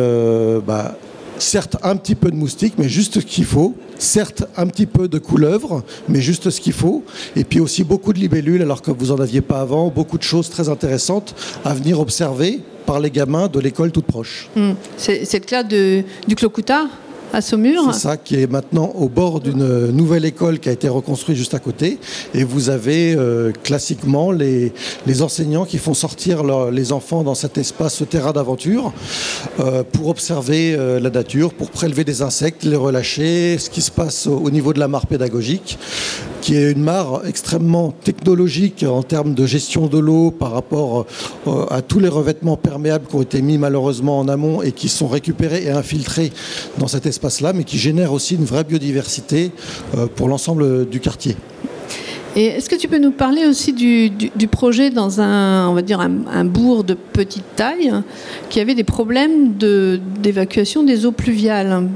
[0.67, 0.95] bah,
[1.43, 3.75] certes un petit peu de moustiques, mais juste ce qu'il faut.
[3.99, 7.05] Certes un petit peu de couleuvres, mais juste ce qu'il faut.
[7.37, 9.89] Et puis aussi beaucoup de libellules, alors que vous n'en aviez pas avant.
[9.89, 14.49] Beaucoup de choses très intéressantes à venir observer par les gamins de l'école toute proche.
[14.57, 14.73] Hmm.
[14.97, 15.25] C'est
[16.27, 16.89] du Clocuta?
[17.33, 17.83] À Saumur.
[17.93, 21.55] C'est ça, qui est maintenant au bord d'une nouvelle école qui a été reconstruite juste
[21.55, 21.99] à côté.
[22.35, 24.73] Et vous avez euh, classiquement les,
[25.21, 28.93] enseignants qui font sortir les enfants dans cet espace, ce terrain d'aventure,
[29.61, 33.91] euh, pour observer euh, la nature, pour prélever des insectes, les relâcher, ce qui se
[33.91, 35.79] passe au, niveau de la mare pédagogique,
[36.43, 41.07] qui est une mare extrêmement technologique en termes de gestion de l'eau par rapport
[41.71, 45.07] à tous les revêtements perméables qui ont été mis malheureusement en amont et qui sont
[45.07, 46.33] récupérés et infiltrés
[46.79, 49.53] dans cet espace là mais qui génère aussi une vraie biodiversité
[49.97, 51.37] euh, pour l'ensemble du quartier.
[52.35, 56.01] Et est-ce que tu peux nous parler aussi du, projet dans un, on va dire
[56.01, 57.93] un, bourg de petite taille
[58.49, 61.89] qui avait des problèmes d'évacuation des eaux pluviales?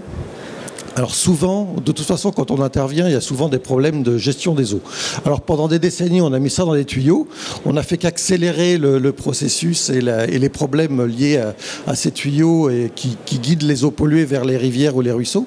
[0.96, 4.16] Alors souvent, de toute façon, quand on intervient, il y a souvent des problèmes de
[4.16, 4.80] gestion des eaux.
[5.26, 7.28] Alors pendant des décennies, on a mis ça dans les tuyaux.
[7.66, 11.38] On n'a fait qu'accélérer le, processus et, les problèmes liés
[11.86, 15.46] à, ces tuyaux et qui, guident les eaux polluées vers les rivières ou les ruisseaux.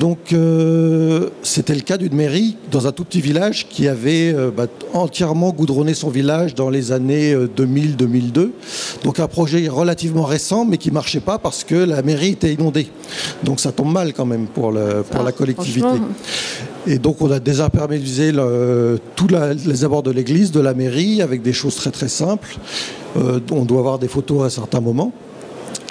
[0.00, 4.50] Donc euh, c'était le cas d'une mairie dans un tout petit village qui avait euh,
[4.50, 8.38] bah, entièrement goudronné son village dans les années 2000-2002.
[8.38, 8.52] Euh,
[9.04, 12.88] Donc un projet relativement récent, mais qui marchait pas parce que la mairie était inondée.
[13.42, 15.86] Donc ça tombe mal quand même pour, le, pour la collectivité.
[16.86, 18.32] Et donc on a désimperméabilisé
[19.16, 19.28] tous
[19.66, 22.56] les abords de l'église, de la mairie, avec des choses très très simples.
[23.16, 25.12] Euh, on doit avoir des photos à certains moments.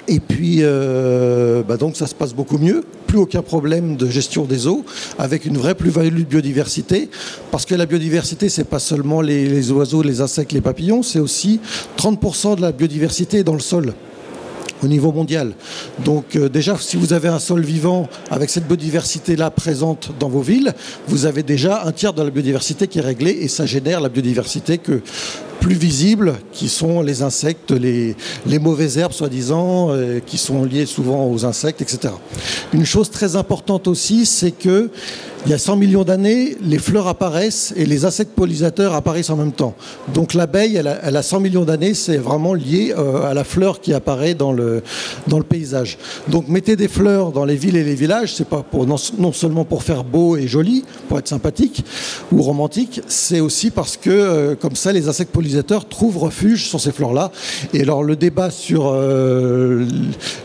[0.06, 2.84] Et puis, euh, bah donc ça se passe beaucoup mieux.
[3.06, 4.84] Plus aucun problème de gestion des eaux,
[5.18, 7.08] avec une vraie plus-value de biodiversité.
[7.50, 11.20] Parce que la biodiversité, c'est pas seulement les, les, oiseaux, les insectes, les papillons, c'est
[11.20, 11.58] aussi
[11.96, 13.94] 30% de la biodiversité dans le sol
[14.84, 15.52] au niveau mondial.
[16.04, 20.42] Donc euh, déjà, si vous avez un sol vivant avec cette biodiversité-là présente dans vos
[20.42, 20.74] villes,
[21.08, 24.08] vous avez déjà un tiers de la biodiversité qui est réglée et ça génère la
[24.08, 25.00] biodiversité que
[25.60, 28.16] plus visible, qui sont les insectes, les,
[28.46, 32.12] les mauvaises herbes soi-disant, euh, qui sont liées souvent aux insectes, etc.
[32.74, 34.90] Une chose très importante aussi, c'est que
[35.46, 39.36] il y a 100 millions d'années, les fleurs apparaissent et les insectes pollinisateurs apparaissent en
[39.36, 39.74] même temps.
[40.14, 43.92] Donc l'abeille, elle, a 100 millions d'années, c'est vraiment lié euh, à la fleur qui
[43.92, 44.82] apparaît dans le,
[45.48, 45.98] paysage.
[46.28, 49.82] Donc mettez des fleurs dans les villes et les villages, c'est pas non, seulement pour
[49.82, 51.84] faire beau et joli, pour être sympathique
[52.32, 56.80] ou romantique, c'est aussi parce que euh, comme ça, les insectes pollinisateurs trouvent refuge sur
[56.80, 57.30] ces fleurs-là.
[57.74, 59.84] Et alors le débat sur euh,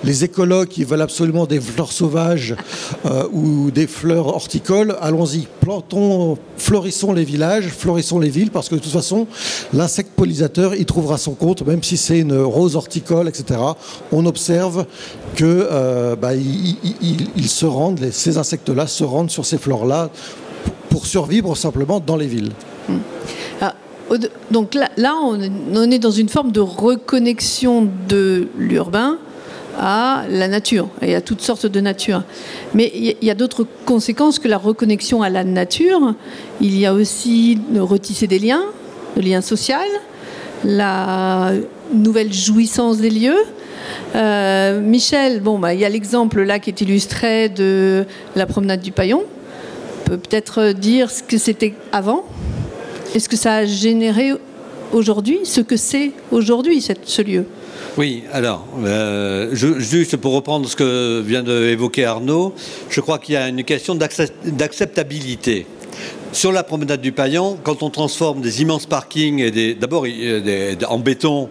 [0.04, 2.56] les écologues qui veulent absolument des fleurs sauvages
[3.32, 8.80] ou des fleurs horticoles, allons-y, plantons, florissons les villages, florissons les villes, parce que de
[8.80, 9.28] toute façon,
[9.74, 13.60] l'insecte pollinisateur, il trouvera son compte, même si c'est une rose horticole, etc.
[14.12, 14.86] On observe
[15.36, 20.10] que euh, bah, ils, se rendent, ces insectes-là se rendent sur ces fleurs-là
[20.90, 22.52] pour survivre simplement dans les villes.
[22.88, 22.98] Hmm.
[23.62, 23.76] Ah,
[24.52, 29.20] donc là, là on est dans une forme de reconnexion de l'urbain
[29.80, 32.24] à la nature et à toutes sortes de nature.
[32.74, 36.14] Mais il y a d'autres conséquences que la reconnexion à la nature.
[36.62, 38.64] Il y a aussi de retisser des liens,
[39.16, 39.88] le lien social,
[40.66, 41.54] la
[41.94, 43.40] nouvelle jouissance des lieux.
[44.16, 48.82] Euh, Michel, bon, bah, il y a l'exemple là qui est illustré de la promenade
[48.82, 49.24] du Paillon.
[50.02, 52.26] On peut peut-être dire ce que c'était avant.
[53.16, 54.34] Est-ce que ça a généré
[54.92, 57.46] aujourd'hui ce que c'est aujourd'hui ce lieu?
[57.98, 62.54] Oui, alors, euh, juste pour reprendre ce que vient d'évoquer Arnaud,
[62.90, 65.66] je crois qu'il y a une question d'acceptabilité.
[66.32, 70.06] Sur la promenade du Paillon, quand on transforme des immenses parkings et d'abord
[70.88, 71.50] en béton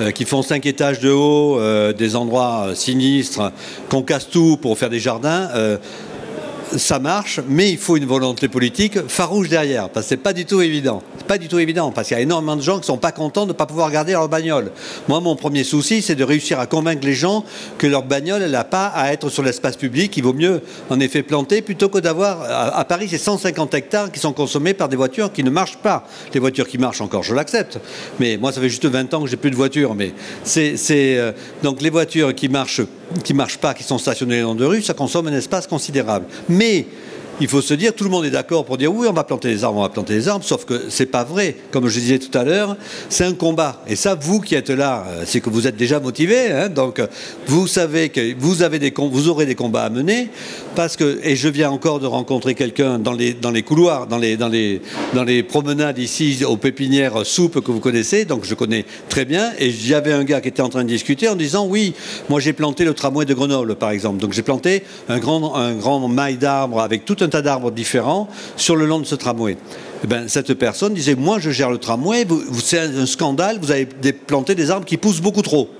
[0.00, 3.52] euh, qui font cinq étages de haut, euh, des endroits sinistres,
[3.88, 5.48] qu'on casse tout pour faire des jardins,
[6.76, 10.44] ça marche, mais il faut une volonté politique farouche derrière, parce que c'est pas du
[10.44, 11.02] tout évident.
[11.18, 13.12] C'est pas du tout évident, parce qu'il y a énormément de gens qui sont pas
[13.12, 14.72] contents de ne pas pouvoir garder leur bagnole.
[15.08, 17.44] Moi, mon premier souci, c'est de réussir à convaincre les gens
[17.78, 20.16] que leur bagnole, elle n'a pas à être sur l'espace public.
[20.16, 22.42] Il vaut mieux, en effet, planter plutôt que d'avoir.
[22.76, 26.06] À, Paris, c'est 150 hectares qui sont consommés par des voitures qui ne marchent pas.
[26.34, 27.78] Les voitures qui marchent encore, je l'accepte.
[28.18, 29.94] Mais moi, ça fait juste 20 ans que j'ai plus de voiture.
[29.94, 30.12] Mais
[30.44, 32.82] c'est euh, donc les voitures qui marchent,
[33.24, 36.26] qui marchent pas, qui sont stationnées dans de rue, ça consomme un espace considérable.
[36.56, 36.86] Mais
[37.38, 39.48] il faut se dire, tout le monde est d'accord pour dire oui, on va planter
[39.48, 41.54] des arbres, on va planter des arbres, sauf que c'est pas vrai.
[41.70, 42.76] Comme je disais tout à l'heure,
[43.10, 43.82] c'est un combat.
[43.86, 46.50] Et ça, vous qui êtes là, euh, c'est que vous êtes déjà motivé.
[46.50, 46.68] Hein.
[46.70, 47.02] donc,
[47.46, 48.78] vous savez que vous aurez
[49.46, 50.30] des combats à mener
[50.76, 54.18] parce que et je viens encore de rencontrer quelqu'un dans les dans les couloirs, dans
[54.18, 54.82] les dans les
[55.14, 58.24] dans les promenades ici aux pépinières soupes que vous connaissez.
[58.24, 59.52] Donc, je connais très bien.
[59.58, 61.94] Et j'avais un gars qui était en train de discuter en disant oui,
[62.28, 64.18] moi j'ai planté le tramway de Grenoble, par exemple.
[64.18, 68.28] Donc, j'ai planté un grand un grand maille d'arbres avec tout un tas d'arbres différents
[68.56, 69.56] sur le long de ce tramway.
[70.04, 72.26] Eh ben, cette personne disait Moi, je gère le tramway,
[72.62, 75.70] c'est un scandale, vous avez planté des arbres qui poussent beaucoup trop.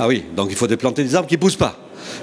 [0.00, 1.78] Ah oui, donc il faut déplanter des arbres qui ne poussent pas.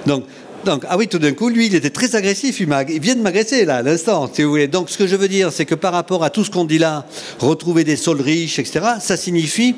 [0.06, 0.24] Donc,
[0.64, 2.60] donc, ah oui, tout d'un coup, lui, il était très agressif.
[2.60, 4.68] Il, il vient de m'agresser, là, à l'instant, si vous voulez.
[4.68, 6.78] Donc, ce que je veux dire, c'est que par rapport à tout ce qu'on dit
[6.78, 7.06] là,
[7.38, 9.76] retrouver des sols riches, etc., ça signifie,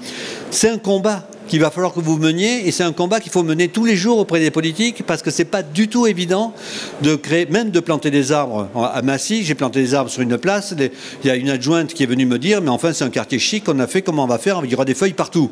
[0.51, 3.43] c'est un combat qu'il va falloir que vous meniez, et c'est un combat qu'il faut
[3.43, 6.55] mener tous les jours auprès des politiques, parce que c'est pas du tout évident
[7.03, 8.69] de créer, même de planter des arbres.
[8.75, 12.03] À Massy, j'ai planté des arbres sur une place, il y a une adjointe qui
[12.03, 14.29] est venue me dire, mais enfin c'est un quartier chic, on a fait, comment on
[14.29, 15.51] va faire Il y aura des feuilles partout.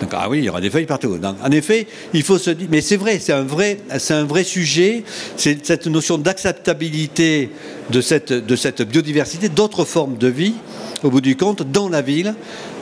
[0.00, 1.18] Donc, ah oui, il y aura des feuilles partout.
[1.44, 4.44] En effet, il faut se dire, mais c'est vrai, c'est un vrai, c'est un vrai
[4.44, 5.04] sujet,
[5.36, 7.50] c'est cette notion d'acceptabilité
[7.90, 10.54] de cette, de cette biodiversité, d'autres formes de vie,
[11.04, 12.34] au bout du compte, dans la ville,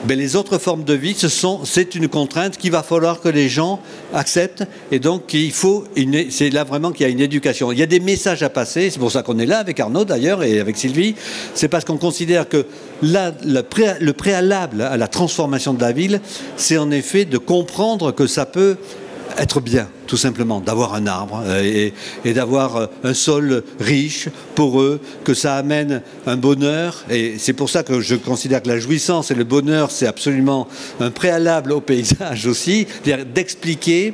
[0.05, 3.79] ben, les autres formes de vie, c'est une contrainte qu'il va falloir que les gens
[4.13, 4.63] acceptent.
[4.91, 5.85] Et donc, il faut,
[6.29, 7.71] c'est là vraiment qu'il y a une éducation.
[7.71, 8.89] Il y a des messages à passer.
[8.89, 11.15] C'est pour ça qu'on est là avec Arnaud d'ailleurs et avec Sylvie.
[11.53, 12.65] C'est parce qu'on considère que
[13.01, 16.21] le préalable à la transformation de la ville,
[16.57, 18.77] c'est en effet de comprendre que ça peut
[19.37, 21.89] être bien, tout simplement, d'avoir un arbre euh,
[22.25, 27.03] et, d'avoir euh, un sol riche pour eux, que ça amène un bonheur.
[27.09, 30.67] Et c'est pour ça que je considère que la jouissance et le bonheur, c'est absolument
[30.99, 32.87] un préalable au paysage aussi,
[33.33, 34.13] d'expliquer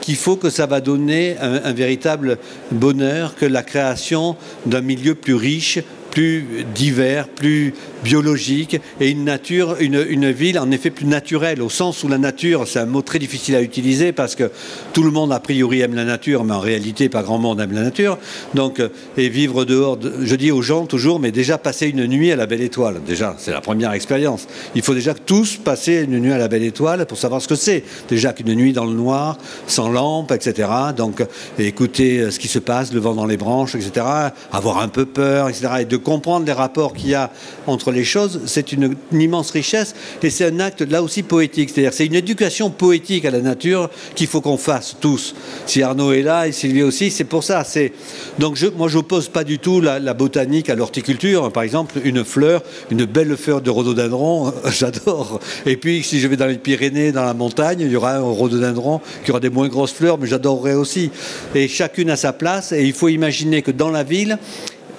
[0.00, 2.38] qu'il faut que ça va donner un véritable
[2.72, 5.78] bonheur, que la création d'un milieu plus riche,
[6.12, 6.44] plus
[6.74, 12.08] divers, plus biologique et une nature, une, ville en effet plus naturelle, au sens où
[12.08, 14.50] la nature, c'est un mot très difficile à utiliser parce que
[14.92, 17.72] tout le monde a priori aime la nature, mais en réalité pas grand monde aime
[17.72, 18.18] la nature.
[18.54, 22.30] Donc, euh, et vivre dehors, je dis aux gens toujours, mais déjà passer une nuit
[22.30, 24.46] à la belle étoile, déjà, c'est la première expérience.
[24.74, 27.54] Il faut déjà tous passer une nuit à la belle étoile pour savoir ce que
[27.54, 27.84] c'est.
[28.08, 30.68] Déjà qu'une nuit dans le noir, sans lampe, etc.
[30.94, 31.24] Donc,
[31.58, 34.04] écouter euh, ce qui se passe, le vent dans les branches, etc.
[34.52, 35.68] Avoir un peu peur, etc.
[35.80, 37.30] Et comprendre les rapports qu'il y a
[37.66, 41.70] entre les choses, c'est une, immense richesse et c'est un acte là aussi poétique.
[41.70, 45.34] C'est-à-dire c'est une éducation poétique à la nature qu'il faut qu'on fasse tous.
[45.66, 47.64] Si Arnaud est là et Sylvie aussi, c'est pour ça.
[47.64, 47.92] C'est
[48.38, 51.50] donc je, moi j'oppose pas du tout la, botanique à l'horticulture.
[51.52, 55.40] Par exemple, une fleur, une belle fleur de rhododendron, j'adore.
[55.66, 58.20] Et puis si je vais dans les Pyrénées, dans la montagne, il y aura un
[58.20, 61.10] rhododendron qui aura des moins grosses fleurs, mais j'adorerais aussi.
[61.54, 62.72] Et chacune a sa place.
[62.72, 64.38] Et il faut imaginer que dans la ville,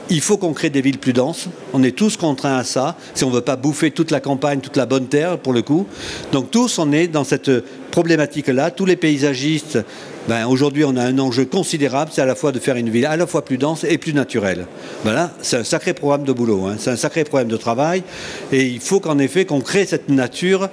[0.10, 1.48] il faut qu'on crée des villes plus denses.
[1.74, 2.98] On est tous contraints à ça.
[3.14, 5.62] Si on ne veut pas bouffer toute la campagne, toute la bonne terre, pour le
[5.62, 5.88] coup.
[6.32, 7.52] Donc tous, on est dans cette
[7.92, 8.72] problématique-là.
[8.72, 9.80] Tous les paysagistes,
[10.28, 12.12] ben, aujourd'hui, on a un enjeu considérable.
[12.14, 14.14] C'est à la fois de faire une ville à la fois plus dense et plus
[14.14, 14.68] naturelle.
[15.04, 16.66] Voilà, c'est un sacré programme de boulot.
[16.66, 16.76] Hein.
[16.78, 18.04] C'est un sacré problème de travail.
[18.52, 20.70] Et il faut qu'en effet, qu'on crée cette nature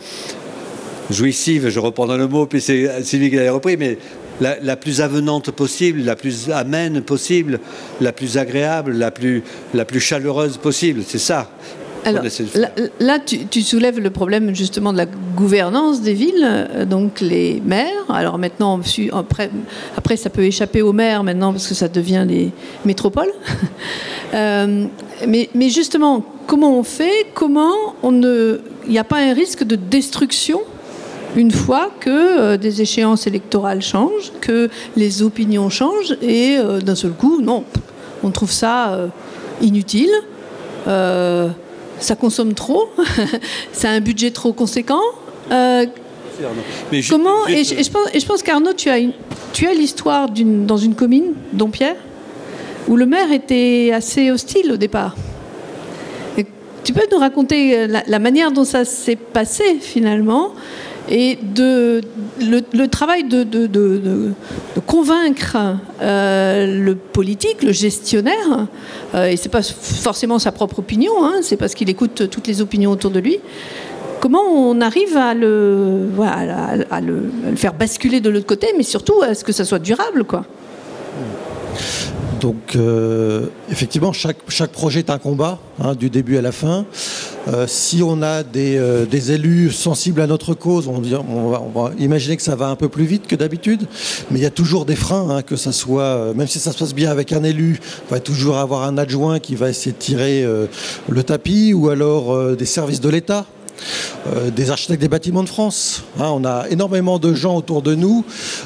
[1.10, 3.98] jouissive, je reprends le mot, puis c'est Sylvie qui l'a repris, mais
[4.40, 7.60] la, plus avenante possible, la plus amène possible,
[8.00, 9.42] la plus agréable, la plus,
[9.74, 11.02] la plus chaleureuse possible.
[11.06, 11.50] C'est ça.
[12.04, 12.22] Alors,
[12.98, 18.06] là, tu, soulèves le problème justement de la gouvernance des villes, euh, donc les maires.
[18.08, 18.80] Alors maintenant,
[19.12, 19.50] après,
[19.96, 22.50] après ça peut échapper aux maires maintenant parce que ça devient les
[22.84, 23.32] métropoles.
[24.32, 24.84] Euh,
[25.26, 27.26] mais, mais, justement, comment on fait?
[27.34, 27.74] Comment
[28.04, 30.60] on ne, il n'y a pas un risque de destruction
[31.36, 36.94] une fois que euh, des échéances électorales changent, que les opinions changent, et euh, d'un
[36.94, 37.64] seul coup, non,
[38.22, 39.06] on trouve ça euh,
[39.62, 40.10] inutile.
[40.86, 42.88] ça consomme trop,
[43.72, 45.02] ça a un budget trop conséquent.
[45.52, 45.84] Euh,
[46.90, 49.12] Mais ju- comment et, je- et je pense, et je pense qu'Arnaud, tu as, une-
[49.52, 51.96] tu as l'histoire d'une- dans une commune, Dompierre,
[52.88, 55.14] où le maire était assez hostile au départ.
[56.38, 56.46] Et
[56.82, 60.52] tu peux nous raconter la, la manière dont ça s'est passé finalement
[61.08, 62.00] et de,
[62.40, 63.44] le, travail de,
[64.86, 65.56] convaincre
[66.00, 68.66] euh, le politique, le gestionnaire,
[69.14, 72.60] euh, et c'est pas forcément sa propre opinion, hein, c'est parce qu'il écoute toutes les
[72.60, 73.38] opinions autour de lui.
[74.20, 76.08] Comment on arrive à le,
[77.56, 80.44] faire basculer de l'autre côté, mais surtout à ce que ça soit durable, quoi.
[82.40, 86.86] Donc, euh, effectivement, chaque, projet est un combat, hein, du début à la fin.
[87.48, 91.62] Euh, si on a des, euh, des élus sensibles à notre cause, on, on va,
[91.62, 93.86] on imaginer que ça va un peu plus vite que d'habitude,
[94.30, 96.78] mais il y a toujours des freins, hein, que ça soit, même si ça se
[96.78, 99.98] passe bien avec un élu, il va toujours avoir un adjoint qui va essayer de
[99.98, 100.46] tirer
[101.08, 103.46] le tapis, ou alors des services de l'État.
[104.26, 106.02] Euh, des architectes des bâtiments de France.
[106.18, 108.24] Hein, on a énormément de gens autour de nous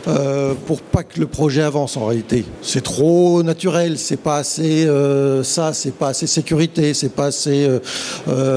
[0.09, 2.45] euh, pour pas que le projet avance en réalité.
[2.63, 7.69] C'est trop naturel, c'est pas assez euh, ça, c'est pas assez sécurité, c'est pas assez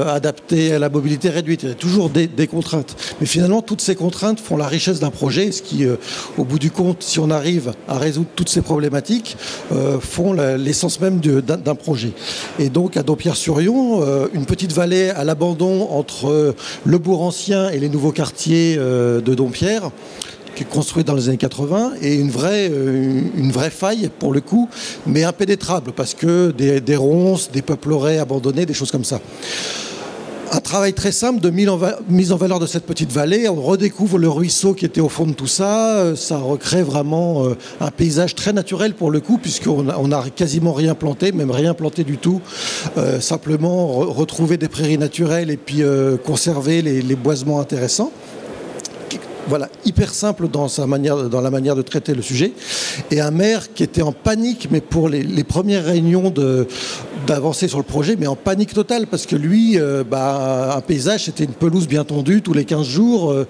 [0.06, 1.62] adapté à la mobilité réduite.
[1.62, 2.96] Il y a toujours des, des contraintes.
[3.20, 5.86] Mais finalement, toutes ces contraintes font la richesse d'un projet, ce qui,
[6.36, 9.36] au bout du compte, si on arrive à résoudre toutes ces problématiques,
[10.00, 12.12] font l'essence même d'un projet.
[12.58, 16.47] Et donc, à Dompierre-sur-Yon, une petite vallée à l'abandon entre
[16.84, 19.90] le bourg ancien et les nouveaux quartiers euh, de Dompierre,
[20.64, 24.68] construit dans les années 80, et une vraie, euh, une vraie faille pour le coup,
[25.06, 29.20] mais impénétrable, parce que des, des ronces, des peupleraies abandonnés, des choses comme ça.
[30.50, 33.48] Un travail très simple de mise en valeur de cette petite vallée.
[33.48, 35.98] On redécouvre le ruisseau qui était au fond de tout ça.
[35.98, 40.10] Euh, Ça recrée vraiment euh, un paysage très naturel pour le coup, puisqu'on a, on
[40.10, 42.40] a quasiment rien planté, même rien planté du tout.
[42.96, 45.82] Euh, simplement re- retrouver des prairies naturelles et puis
[46.24, 48.10] conserver les, boisements intéressants
[49.48, 52.52] voilà, hyper simple dans, sa manière, dans la manière de traiter le sujet.
[53.10, 56.66] Et un maire qui était en panique, mais pour les premières réunions de-
[57.26, 61.24] d'avancer sur le projet, mais en panique totale, parce que lui, euh, bah, un paysage,
[61.24, 63.32] c'était une pelouse bien tendue tous les 15 jours.
[63.32, 63.46] euh,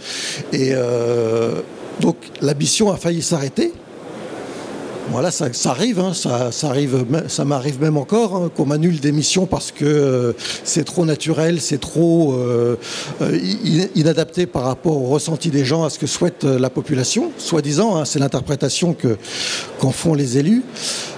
[0.53, 1.61] et euh,
[2.01, 3.73] donc la mission a failli s'arrêter.
[5.11, 9.11] Voilà, ça, arrive, hein, ça, ça arrive, ça m'arrive même encore hein, qu'on m'annule des
[9.11, 10.33] missions parce que euh,
[10.65, 12.77] c'est trop naturel, c'est trop euh,
[13.23, 17.33] euh, in- inadapté par rapport au ressenti des gens, à ce que souhaite la population,
[17.39, 19.17] soi-disant, hein, c'est l'interprétation que
[19.79, 20.63] qu'en font les élus.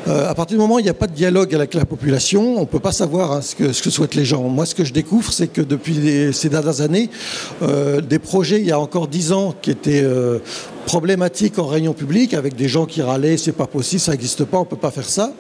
[0.07, 2.61] À partir du moment où il n'y a pas de dialogue avec la population, on
[2.61, 4.43] ne peut pas savoir ce, que, souhaitent les gens.
[4.45, 7.11] Moi, ce que je découvre, c'est que depuis ces dernières années,
[7.61, 10.05] des projets, il y a encore dix ans, qui étaient
[10.91, 14.45] euh, problématiques en réunion publique, avec des gens qui râlaient, c'est pas possible, ça n'existe
[14.45, 15.33] pas, on ne peut pas faire ça.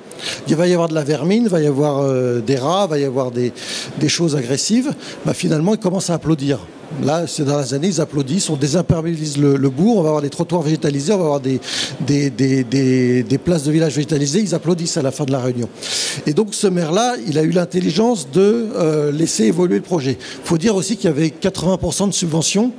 [0.48, 2.90] Il va y avoir de la vermine, il va y avoir euh, des rats, il
[2.90, 3.52] va y avoir des,
[4.08, 4.92] choses agressives.
[5.24, 6.58] Bah, finalement, ils commencent à applaudir.
[7.04, 10.62] Là, ces dernières années, ils applaudissent, on désimperméabilise le, bourg, on va avoir des trottoirs
[10.62, 11.60] végétalisés, on va avoir des
[13.44, 15.68] places de village végétalisées, ils applaudissent à la fin de la réunion.
[16.26, 20.18] Et donc ce maire-là, il a eu l'intelligence de euh, laisser évoluer le projet.
[20.20, 22.72] Il faut dire aussi qu'il y avait 80% de subventions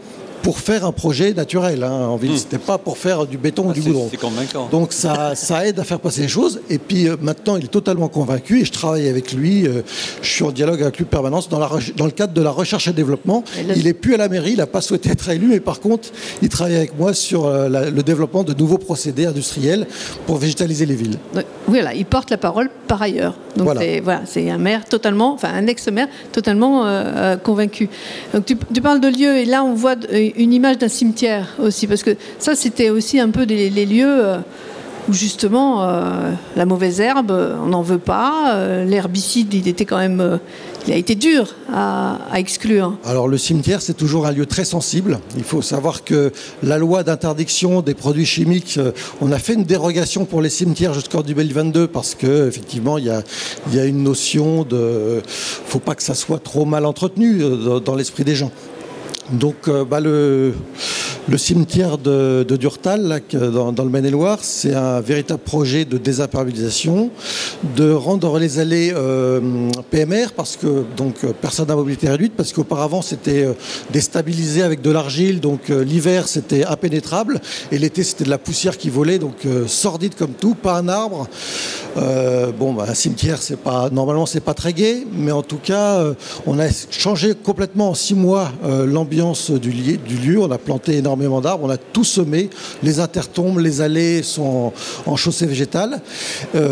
[0.43, 2.37] pour faire un projet naturel hein, en ville.
[2.37, 4.07] C'était pas pour faire du béton ou Ah, du goudron.
[4.09, 4.67] c'est convaincant.
[4.71, 6.61] Donc ça, ça aide à faire passer les choses.
[6.69, 9.67] Et puis euh, maintenant, il est totalement convaincu et je travaille avec lui.
[9.67, 9.81] euh,
[10.21, 12.41] je suis en dialogue avec lui en permanence dans, la, re- dans le cadre de
[12.41, 13.43] la recherche et développement.
[13.59, 15.59] Et le- Il est plus à la mairie, il n'a pas souhaité être élu, mais
[15.59, 16.09] par contre,
[16.41, 19.85] il travaille avec moi sur euh, la- le développement de nouveaux procédés industriels
[20.25, 21.17] pour végétaliser les villes.
[21.35, 23.35] Donc, Voilà, il porte la parole par ailleurs.
[23.55, 23.81] Donc Voilà.
[23.81, 27.89] c'est voilà, c'est un maire totalement, enfin un ex-maire totalement euh, convaincu.
[28.33, 29.95] Donc tu, tu parles de lieux et là on voit
[30.37, 34.37] une image d'un cimetière aussi parce que ça c'était aussi un peu les lieux euh,
[35.09, 39.97] où justement euh, la mauvaise herbe, euh, on n'en veut pas, l'herbicide il était quand
[39.97, 40.39] même,
[40.85, 42.97] il a été dur à, exclure.
[43.05, 45.19] Alors le cimetière, c'est toujours un lieu très sensible.
[45.37, 48.79] Il faut savoir que la loi d'interdiction des produits chimiques,
[49.21, 53.09] on a fait une dérogation pour les cimetières jusqu'en 2022 parce que effectivement il y
[53.09, 53.23] a,
[53.71, 57.41] y a une notion de, faut pas que ça soit trop mal entretenu
[57.83, 58.51] dans l'esprit des gens.
[59.29, 60.53] Donc euh, bah, le,
[61.37, 67.11] cimetière de, Durtal, dans, le Maine-et-Loire, c'est un véritable projet de désimperméabilisation,
[67.75, 72.51] de rendre les allées euh, PMR, parce que donc euh, personne à mobilité réduite, parce
[72.51, 73.47] qu'auparavant c'était
[73.91, 77.39] déstabilisé avec de l'argile, donc l'hiver c'était impénétrable,
[77.71, 81.27] et l'été c'était de la poussière qui volait, donc sordide comme tout, pas un arbre.
[81.97, 85.57] Euh, bon, bah, un cimetière, c'est pas normalement c'est pas très gai, mais en tout
[85.57, 86.13] cas, euh,
[86.45, 90.39] on a changé complètement en six mois euh, l'ambiance du, lieu.
[90.39, 92.49] On a planté énormément d'arbres, on a tout semé.
[92.83, 94.71] Les intertombes, les allées sont
[95.05, 96.01] en, chaussée végétale.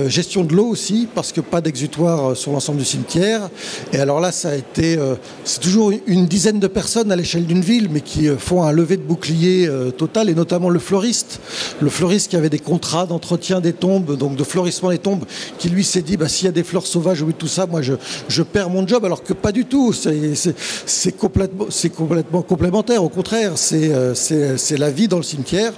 [0.08, 3.50] gestion de l'eau aussi, parce que pas d'exutoire sur l'ensemble du cimetière.
[3.94, 4.98] Et alors là, ça a été,
[5.44, 8.98] c'est toujours une dizaine de personnes à l'échelle d'une ville, mais qui font un lever
[8.98, 11.40] de bouclier total, et notamment le fleuriste,
[11.80, 15.09] le fleuriste qui avait des contrats d'entretien des tombes, donc de fleurissement des tombes
[15.58, 17.82] qui lui s'est dit bah, s'il y a des fleurs sauvages ou tout ça, moi
[17.82, 19.94] je, perds mon job, alors que pas du tout.
[19.94, 23.04] C'est complètement, complètement complémentaire.
[23.04, 25.74] Au contraire, euh, c'est la vie dans le cimetière.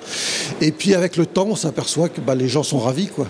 [0.61, 3.07] Et puis avec le temps, on s'aperçoit que bah, les gens sont ravis.
[3.07, 3.27] Quoi.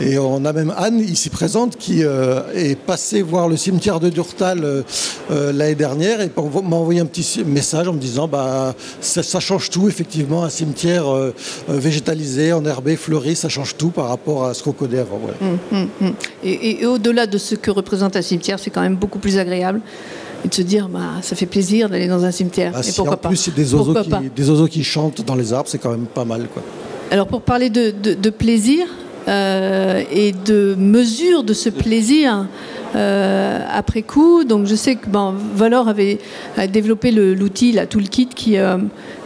[0.00, 4.08] Et on a même Anne ici présente qui euh, est passée voir le cimetière de
[4.08, 9.40] Durtal euh, l'année dernière et m'a envoyé un petit message en me disant bah, ça,
[9.40, 11.04] change tout effectivement, un cimetière
[11.68, 15.20] végétalisé, enherbé, fleuri, ça change tout par rapport à ce qu'on connaît avant.
[15.40, 16.14] Hum, hum, hum.
[16.44, 19.80] Et, au-delà de ce que représente un cimetière, c'est quand même beaucoup plus agréable
[20.44, 22.72] et de se dire bah, ça fait plaisir d'aller dans un cimetière.
[22.78, 25.78] Et pourquoi en plus, des oiseaux, qui, des oiseaux qui chantent dans les arbres, c'est
[25.78, 26.48] quand même pas mal.
[26.52, 26.62] Quoi.
[27.10, 28.86] Alors pour parler de, plaisir
[29.28, 32.46] euh, et de mesure de ce plaisir,
[32.96, 34.44] euh, après coup.
[34.44, 36.18] Donc je sais que bon, Valor avait
[36.72, 38.78] développé l'outil, la toolkit qui, euh,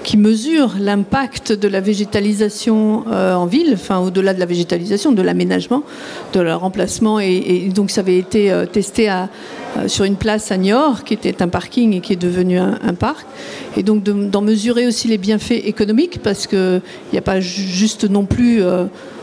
[0.05, 5.83] qui mesure l'impact de la végétalisation en ville, enfin au-delà de la végétalisation, de l'aménagement,
[6.35, 7.19] de leur remplacement.
[7.19, 9.11] Et, donc ça avait été testé
[9.87, 13.27] sur une place à Niort, qui était un parking et qui est devenu un, parc.
[13.77, 16.83] Et donc d'en mesurer aussi les bienfaits économiques, parce qu'il
[17.13, 18.63] n'y a pas juste non plus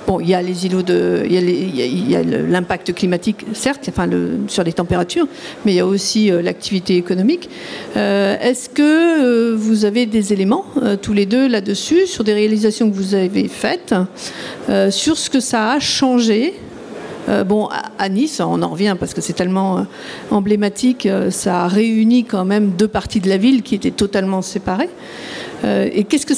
[0.06, 4.10] Bon, il y a les îlots de, il y a l'impact climatique, certes, enfin
[4.48, 5.28] sur les températures,
[5.64, 7.50] mais il y a aussi euh, l'activité économique.
[7.96, 10.66] Euh, est-ce que euh, vous avez des éléments
[11.02, 13.96] tous les deux là-dessus sur des réalisations que vous avez faites,
[14.90, 16.54] sur ce que ça a changé
[17.46, 19.86] bon, à Nice, on en revient parce que c'est tellement
[20.32, 24.90] emblématique, ça a réuni quand même deux parties de la ville qui étaient totalement séparées.
[25.64, 26.34] et qu'est-ce que,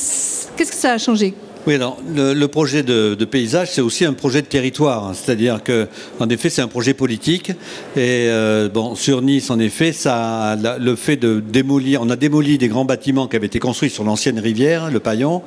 [0.55, 1.33] qu'est-ce que ça a changé?
[1.67, 5.87] Oui, alors le, projet de, paysage, c'est aussi un projet de territoire, c'est-à-dire que,
[6.19, 7.49] en effet, c'est un projet politique.
[7.95, 12.59] Et euh, bon, sur Nice, en effet, ça, le fait de démolir, on a démoli
[12.59, 15.41] des grands bâtiments qui avaient été construits sur l'ancienne rivière, le Paillon,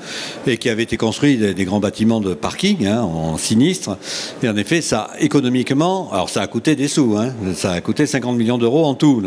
[0.48, 3.96] et qui avaient été construits des, grands bâtiments de parking hein, en sinistre.
[4.42, 8.06] Et en effet, ça, économiquement, alors ça a coûté des sous, hein, ça a coûté
[8.06, 9.22] 50 millions d'euros en tout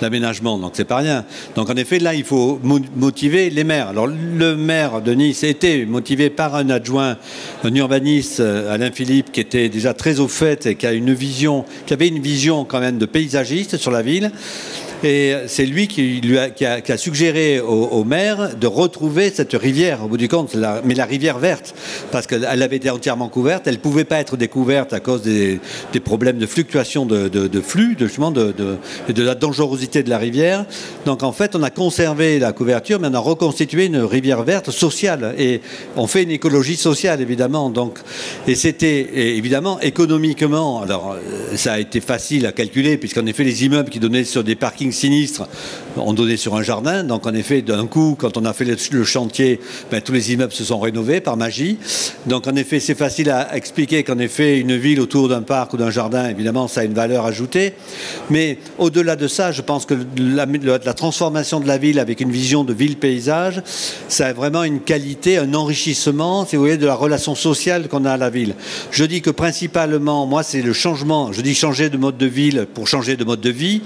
[0.00, 1.24] l'aménagement, donc c'est pas rien.
[1.54, 2.58] Donc en effet, là, il faut
[2.96, 3.88] motiver les maires.
[3.88, 5.99] Alors le maire de Nice était motivé
[6.30, 7.16] par un adjoint,
[7.64, 10.86] un urbaniste, euh, Alain Philippe, qui était déjà très au fait et qui
[11.86, 14.30] qui avait une vision quand même de paysagiste sur la ville.
[15.02, 16.20] Et c'est lui qui,
[16.66, 21.38] a, suggéré au, maire de retrouver cette rivière, au bout du compte, mais la rivière
[21.38, 21.74] verte,
[22.10, 23.66] parce qu'elle avait été entièrement couverte.
[23.66, 25.60] Elle ne pouvait pas être découverte à cause des,
[26.04, 27.30] problèmes de fluctuation de,
[27.62, 30.66] flux, de, la dangerosité de la rivière.
[31.06, 34.70] Donc en fait, on a conservé la couverture, mais on a reconstitué une rivière verte
[34.70, 35.34] sociale.
[35.38, 35.62] Et
[35.96, 37.72] on fait une écologie sociale, évidemment.
[38.46, 43.64] Et c'était évidemment économiquement, alors euh, ça a été facile à calculer, puisqu'en effet, les
[43.64, 45.48] immeubles qui donnaient sur des parkings sinistre,
[45.96, 47.04] on donnait sur un jardin.
[47.04, 49.60] Donc en effet, d'un coup, quand on a fait le, chantier,
[49.90, 51.78] ben, tous les immeubles se sont rénovés par magie.
[52.26, 55.76] Donc en effet, c'est facile à expliquer qu'en effet, une ville autour d'un parc ou
[55.76, 57.74] d'un jardin, évidemment, ça a une valeur ajoutée.
[58.30, 62.30] Mais au-delà de ça, je pense que la, la, transformation de la ville avec une
[62.30, 63.62] vision de ville-paysage,
[64.08, 68.04] ça a vraiment une qualité, un enrichissement, si vous voyez, de la relation sociale qu'on
[68.04, 68.54] a à la ville.
[68.90, 71.32] Je dis que principalement, moi, c'est le changement.
[71.32, 73.82] Je dis changer de mode de ville pour changer de mode de vie.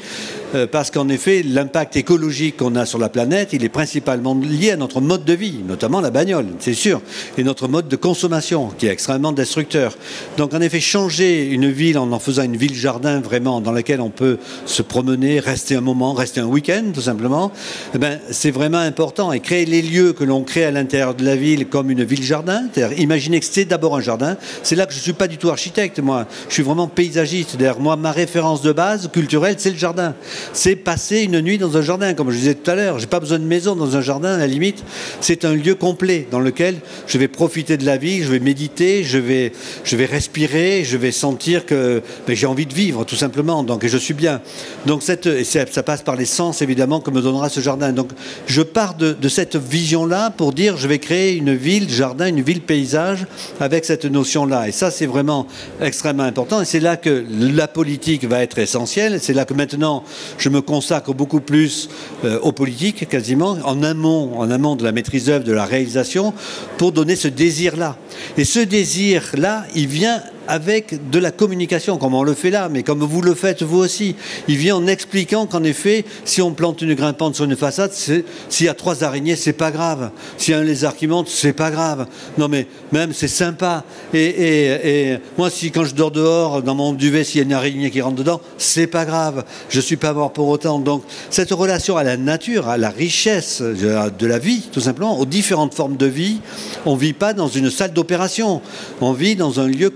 [0.55, 4.73] Euh, parce qu'en effet, l'impact écologique qu'on a sur la planète, il est principalement lié
[4.73, 7.01] à notre mode de vie, notamment la bagnole, c'est sûr,
[7.37, 9.97] et notre mode de consommation, qui est extrêmement destructeur.
[10.37, 14.11] Donc, en effet, changer une ville en en faisant une ville-jardin vraiment dans laquelle on
[14.11, 17.51] peut se promener, rester un moment, rester un week-end, tout simplement,
[17.95, 19.33] eh ben, c'est vraiment important.
[19.33, 22.65] Et créer les lieux que l'on crée à l'intérieur de la ville comme une ville-jardin,
[22.73, 24.37] c'est-à-dire imaginer que c'est d'abord un jardin.
[24.63, 26.27] C'est là que je ne suis pas du tout architecte, moi.
[26.49, 27.57] Je suis vraiment paysagiste.
[27.57, 30.15] D'ailleurs, moi, ma référence de base culturelle, c'est le jardin
[30.53, 32.99] c'est passer une nuit dans un jardin, comme je disais tout à l'heure.
[32.99, 34.83] J'ai pas besoin de maison dans un jardin, à la limite.
[35.21, 36.77] C'est un lieu complet dans lequel
[37.07, 39.53] je vais profiter de la vie, je vais méditer, je vais,
[39.85, 43.63] je vais respirer, je vais sentir que ben, j'ai envie de vivre, tout simplement.
[43.63, 44.41] Donc, et je suis bien.
[44.87, 47.93] Donc, cette, ça passe par les sens, évidemment, que me donnera ce jardin.
[47.93, 48.11] Donc,
[48.47, 52.43] je pars de, de cette vision-là pour dire, je vais créer une ville jardin, une
[52.43, 53.27] ville paysage
[53.61, 54.69] avec cette notion-là.
[54.69, 55.47] Et ça, c'est vraiment
[55.81, 56.61] extrêmement important.
[56.61, 59.19] Et c'est là que la politique va être essentielle.
[59.21, 60.05] C'est là que maintenant,
[60.39, 61.89] je me consacre beaucoup plus
[62.25, 66.33] euh, aux politiques, quasiment, en amont, en amont de la maîtrise d'œuvre, de la réalisation,
[66.79, 67.97] pour donner ce désir-là.
[68.37, 72.83] Et ce désir-là, il vient avec de la communication, comme on le fait là, mais
[72.83, 74.17] comme vous le faites vous aussi.
[74.49, 78.67] Il vient en expliquant qu'en effet, si on plante une grimpante sur une façade, s'il
[78.67, 80.11] y a trois araignées, c'est pas grave.
[80.39, 82.07] S'il y a un lézard qui monte, c'est pas grave.
[82.39, 83.85] Non, mais même c'est sympa.
[84.13, 88.01] Et, moi, quand je dors dehors, dans mon duvet, s'il y a une araignée qui
[88.01, 89.45] rentre dedans, c'est pas grave.
[89.69, 90.79] Je suis pas mort pour autant.
[90.79, 95.27] Donc, cette relation à la nature, à la richesse de la vie, tout simplement, aux
[95.27, 96.41] différentes formes de vie,
[96.87, 98.61] on vit pas dans une salle d'opération.
[99.01, 99.91] On vit dans un lieu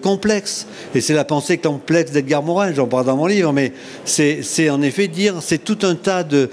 [0.94, 3.72] Et c'est la pensée complexe d'Edgar Morin, j'en parle dans mon livre, mais
[4.04, 6.48] c'est en effet dire, c'est tout un tas de,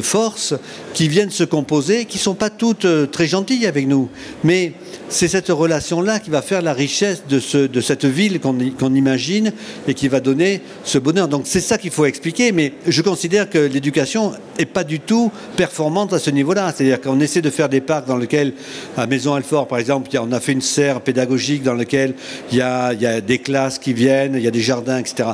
[0.00, 0.54] forces
[0.94, 4.08] qui viennent se composer, qui ne sont pas toutes euh, très gentilles avec nous.
[4.44, 4.72] Mais
[5.08, 9.52] c'est cette relation-là qui va faire la richesse de, ce, de cette ville qu'on imagine
[9.86, 11.28] et qui va donner ce bonheur.
[11.28, 15.30] Donc c'est ça qu'il faut expliquer, mais je considère que l'éducation n'est pas du tout
[15.56, 16.72] performante à ce niveau-là.
[16.74, 18.54] C'est-à-dire qu'on essaie de faire des parcs dans lesquels,
[18.96, 22.14] à Maison Alfort par exemple, on a fait une serre pédagogique dans laquelle
[22.50, 24.98] il y a, il y a des classes qui viennent, il y a des jardins,
[24.98, 25.30] etc.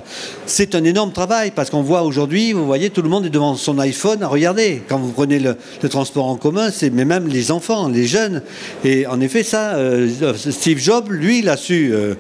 [0.46, 3.54] C'est un énorme travail parce qu'on voit aujourd'hui, vous voyez, tout le monde est devant
[3.56, 4.82] son iPhone à regarder.
[4.88, 5.56] Quand vous prenez le,
[5.88, 8.42] transport en commun, c'est mais même les enfants, les jeunes.
[8.84, 12.14] Et en effet, ça, euh, Steve Jobs, lui, il a su euh,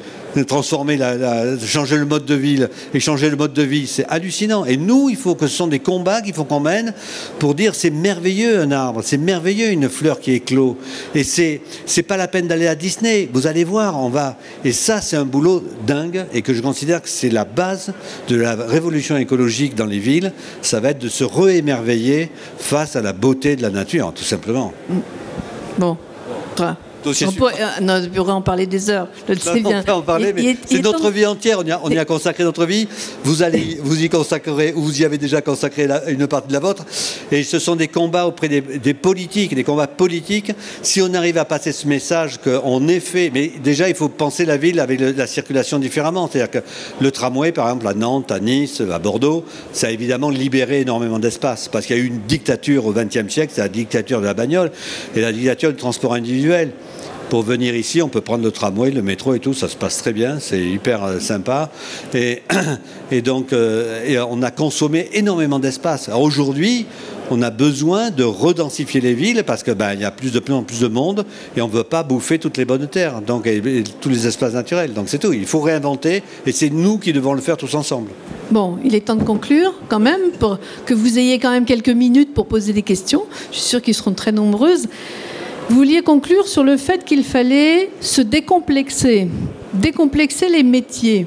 [0.46, 4.64] transformer, la, changer le mode de vie et changer le mode de vie, c'est hallucinant.
[4.64, 6.92] Et nous, il faut que ce sont des combats qu'il faut qu'on mène
[7.38, 10.76] pour dire c'est merveilleux un arbre, c'est merveilleux une fleur qui éclot.
[11.14, 13.28] Et c'est c'est pas la peine d'aller à Disney.
[13.32, 14.36] Vous allez voir, on va.
[14.64, 17.92] Et ça, c'est un boulot dingue et que je considère que c'est la base
[18.28, 20.32] de la révolution écologique dans les villes.
[20.62, 24.72] Ça va être de se réémerveiller face à la beauté de la nature, tout simplement.
[25.78, 25.96] Bon.
[27.06, 29.08] On, pourrait, en parler des heures.
[29.88, 31.60] en parler, mais c'est notre vie entière.
[31.82, 32.88] On y, a, consacré notre vie.
[33.24, 36.60] Vous allez, vous y consacrerez, ou vous y avez déjà consacré une partie de la
[36.60, 36.84] vôtre.
[37.30, 40.52] Et ce sont des combats auprès des, politiques, des combats politiques.
[40.82, 44.56] Si on arrive à passer ce message qu'en effet, mais déjà il faut penser la
[44.56, 46.28] ville avec la circulation différemment.
[46.30, 46.66] C'est-à-dire que
[47.00, 51.18] le tramway, par exemple, à Nantes, à Nice, à Bordeaux, ça a évidemment libéré énormément
[51.18, 54.26] d'espace parce qu'il y a eu une dictature au XXe siècle, c'est la dictature de
[54.26, 54.70] la bagnole
[55.14, 56.72] et la dictature du transport individuel.
[57.28, 59.98] Pour venir ici, on peut prendre le tramway, le métro et tout, ça se passe
[59.98, 61.70] très bien, c'est hyper euh, sympa.
[62.14, 62.42] Et,
[63.22, 66.08] donc, euh, on a consommé énormément d'espace.
[66.08, 66.86] Aujourd'hui,
[67.32, 70.54] on a besoin de redensifier les villes parce que ben, y a plus de plus
[70.54, 73.48] en plus de monde et on ne veut pas bouffer toutes les bonnes terres, donc
[74.00, 74.92] tous les espaces naturels.
[74.92, 75.32] Donc c'est tout.
[75.32, 78.10] Il faut réinventer et c'est nous qui devons le faire tous ensemble.
[78.52, 81.88] Bon, il est temps de conclure quand même pour que vous ayez quand même quelques
[81.88, 83.24] minutes pour poser des questions.
[83.50, 84.86] Je suis sûre qu'ils seront très nombreuses.
[85.68, 89.26] Vous vouliez conclure sur le fait qu'il fallait se décomplexer,
[89.74, 91.26] décomplexer les métiers.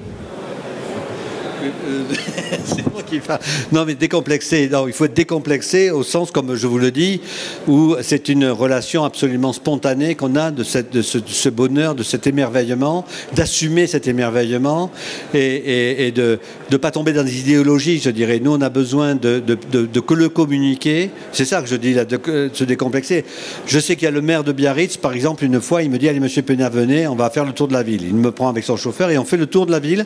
[1.63, 2.03] Euh,
[2.65, 3.39] c'est moi qui parle.
[3.71, 4.69] Non, mais décomplexé.
[4.69, 7.21] Non, il faut être décomplexé au sens, comme je vous le dis,
[7.67, 12.27] où c'est une relation absolument spontanée qu'on a de, cette, de, ce, bonheur, de cet
[12.27, 14.91] émerveillement, d'assumer cet émerveillement
[15.33, 16.39] et, de
[16.71, 18.39] ne pas tomber dans des idéologies, je dirais.
[18.43, 21.11] Nous, on a besoin de, de que le communiquer.
[21.31, 23.25] C'est ça que je dis, là, de, se décomplexer.
[23.65, 25.97] Je sais qu'il y a le maire de Biarritz, par exemple, une fois, il me
[25.97, 28.03] dit Allez, monsieur Penat, venez, on va faire le tour de la ville.
[28.03, 30.05] Il me prend avec son chauffeur et on fait le tour de la ville.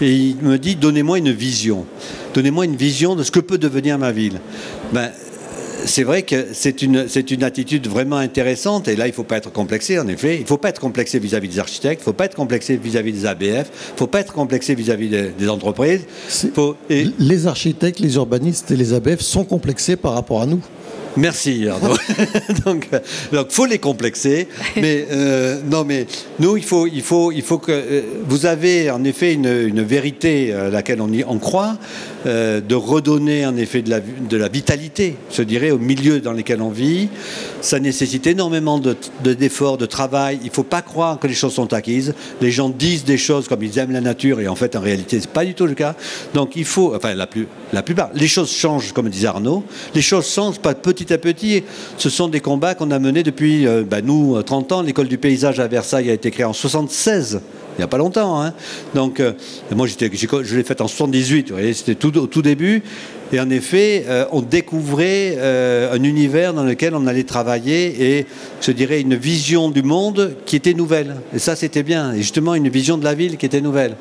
[0.00, 1.86] Et il me dit donnez-moi une vision.
[2.34, 4.40] Donnez-moi une vision de ce que peut devenir ma ville.
[4.92, 5.10] Ben,
[5.86, 8.88] c'est vrai que c'est une, c'est une attitude vraiment intéressante.
[8.88, 10.36] Et là, il ne faut pas être complexé, en effet.
[10.36, 12.02] Il ne faut pas être complexé vis-à-vis des architectes.
[12.02, 13.42] Il ne faut pas être complexé vis-à-vis des ABF.
[13.42, 16.02] Il ne faut pas être complexé vis-à-vis des, entreprises.
[16.90, 20.60] Les architectes, les urbanistes et les ABF sont complexés par rapport à nous.
[21.16, 21.66] Merci
[22.64, 22.88] donc,
[23.32, 24.48] donc, faut les complexer.
[24.76, 26.06] Mais euh, non, mais
[26.38, 30.52] nous, il faut, il faut, il faut que euh, vous avez en effet une, vérité
[30.52, 31.76] à laquelle on, y, on croit,
[32.26, 36.62] euh, de redonner en effet de la, de vitalité, je dirais, au milieu dans lequel
[36.62, 37.08] on vit.
[37.60, 40.38] Ça nécessite énormément d'efforts, de, de, travail.
[40.42, 42.14] Il ne faut pas croire que les choses sont acquises.
[42.40, 45.20] Les gens disent des choses comme ils aiment la nature et en fait, en réalité,
[45.20, 45.94] c'est pas du tout le cas.
[46.34, 47.48] Donc, il faut, enfin, la, plus,
[47.84, 49.64] plupart, les choses changent, comme disait Arnaud.
[49.94, 51.64] Les choses changent pas petit à petit.
[51.98, 54.82] Ce sont des combats qu'on a menés depuis, euh, bah, nous, 30 ans.
[54.82, 57.40] L'école du paysage à Versailles a été créée en 76
[57.76, 58.42] il n'y a pas longtemps.
[58.42, 58.52] Hein.
[58.94, 59.32] Donc, euh,
[59.74, 62.82] moi, je l'ai faite en 78, vous voyez, c'était tout, au tout début.
[63.32, 68.26] Et en effet, euh, on découvrait un univers dans lequel on allait travailler et,
[68.60, 71.16] je dirais, une vision du monde qui était nouvelle.
[71.34, 72.12] Et ça, c'était bien.
[72.12, 73.96] Et justement, une vision de la ville qui était nouvelle.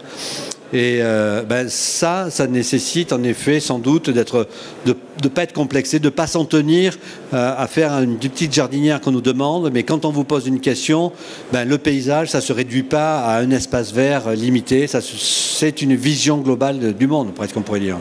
[0.73, 4.47] Et euh, ben ça, ça nécessite en effet sans doute d'être,
[4.85, 6.97] de ne pas être complexé, de ne pas s'en tenir
[7.33, 9.69] euh, à faire une petite jardinière qu'on nous demande.
[9.73, 11.11] Mais quand on vous pose une question,
[11.51, 14.87] ben, le paysage, ça ne se réduit pas à un espace vert limité.
[14.87, 17.97] Ça, c'est une vision globale du monde, presque on pourrait dire.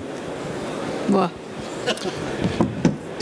[1.08, 1.30] Moi.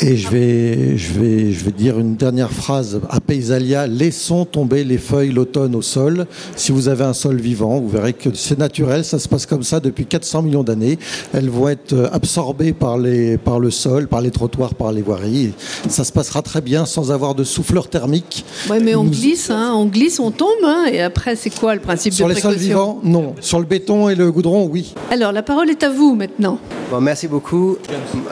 [0.01, 4.96] Et je vais, je, vais, je vais dire une dernière phrase Paysalia, laissons tomber les
[4.96, 6.26] feuilles l'automne au sol.
[6.57, 9.62] Si vous avez un sol vivant, vous verrez que c'est naturel, ça se passe comme
[9.62, 10.99] ça depuis 400 millions d'années.
[11.34, 15.03] Elles vont être euh, absorbées par, les, par le sol, par les trottoirs, par les
[15.03, 15.53] voiries.
[15.88, 18.44] Ça se passera très bien sans avoir de souffleur thermique.
[18.70, 21.80] Oui, mais on glisse, hein, on glisse, on tombe, hein, et après, c'est quoi le
[21.80, 23.34] principe Sur de les sols vivants, non.
[23.40, 24.94] Sur le béton et le goudron, oui.
[25.11, 26.59] Alors, la parole est à vous maintenant.
[26.90, 27.76] Bon, merci beaucoup.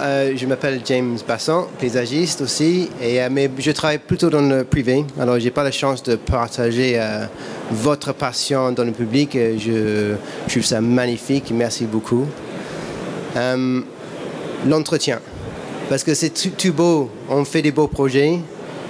[0.00, 4.64] Euh, je m'appelle James Basson, paysagiste aussi, et, euh, mais je travaille plutôt dans le
[4.64, 5.04] privé.
[5.18, 7.26] Alors, j'ai pas la chance de partager euh,
[7.70, 9.34] votre passion dans le public.
[9.34, 10.14] et Je,
[10.46, 11.52] je trouve ça magnifique.
[11.54, 12.26] Merci beaucoup.
[13.36, 13.80] Euh,
[14.66, 15.20] L'entretien.
[15.88, 17.10] Parce que c'est tout, beau.
[17.28, 18.40] On fait des beaux projets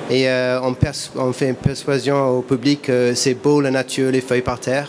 [0.09, 4.43] et euh, on, fait une persuasion au public que c'est beau la nature, les feuilles
[4.43, 4.89] par terre.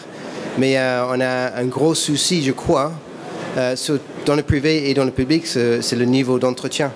[0.57, 2.93] Mais euh, on a un gros souci, je crois,
[3.57, 3.75] euh,
[4.25, 6.93] dans le privé et dans le public, c'est le niveau d'entretien.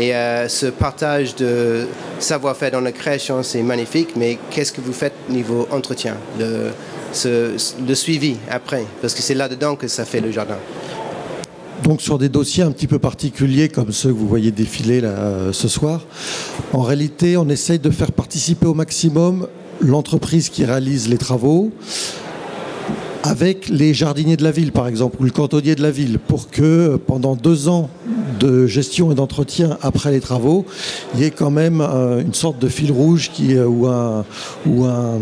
[0.00, 1.86] Et euh, ce partage de
[2.18, 8.36] savoir-faire dans la création, c'est magnifique, mais qu'est-ce que vous faites niveau entretien, le, suivi
[8.50, 8.86] après?
[9.02, 10.56] Parce que c'est là-dedans que ça fait le jardin.
[11.84, 15.52] Donc sur des dossiers un petit peu particuliers comme ceux que vous voyez défiler euh,
[15.52, 16.06] ce soir,
[16.72, 19.48] en réalité on essaye de faire participer au maximum
[19.82, 21.72] l'entreprise qui réalise les travaux
[23.22, 26.50] avec les jardiniers de la ville par exemple ou le cantonnier de la ville pour
[26.50, 27.90] que euh, pendant deux ans
[28.40, 30.64] de gestion et d'entretien après les travaux,
[31.14, 34.24] il y ait quand même euh, une sorte de fil rouge qui, euh, ou, un,
[34.66, 35.18] ou un,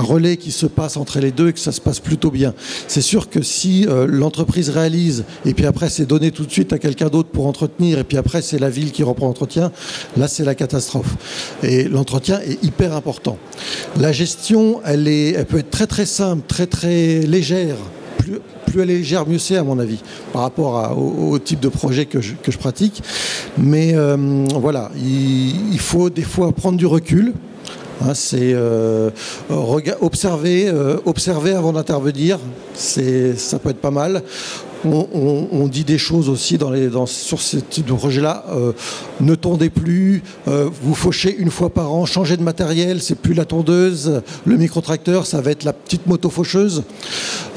[0.00, 2.54] relais qui se passe entre les deux et que ça se passe plutôt bien.
[2.86, 6.72] C'est sûr que si euh, l'entreprise réalise et puis après c'est donné tout de suite
[6.72, 9.72] à quelqu'un d'autre pour entretenir et puis après c'est la ville qui reprend l'entretien,
[10.16, 11.16] là c'est la catastrophe.
[11.62, 13.38] Et l'entretien est hyper important.
[13.98, 17.76] La gestion, elle, est, elle peut être très très simple, très très légère.
[18.66, 20.00] Plus, elle est légère, mieux c'est à mon avis,
[20.32, 23.02] par rapport au, type de projet que je, que je pratique.
[23.58, 27.32] Mais euh, voilà, il, faut des fois prendre du recul.
[28.02, 29.10] Hein, c'est euh,
[30.00, 32.38] observer, euh, observer avant d'intervenir.
[32.74, 34.22] Ça peut être pas mal.
[34.92, 38.44] On, dit des choses aussi dans les, dans, sur ce type de projet-là.
[38.50, 38.72] Euh,
[39.20, 43.00] ne tondez plus, euh, vous fauchez une fois par an, changez de matériel.
[43.00, 46.82] C'est plus la tondeuse, le microtracteur, ça va être la petite moto faucheuse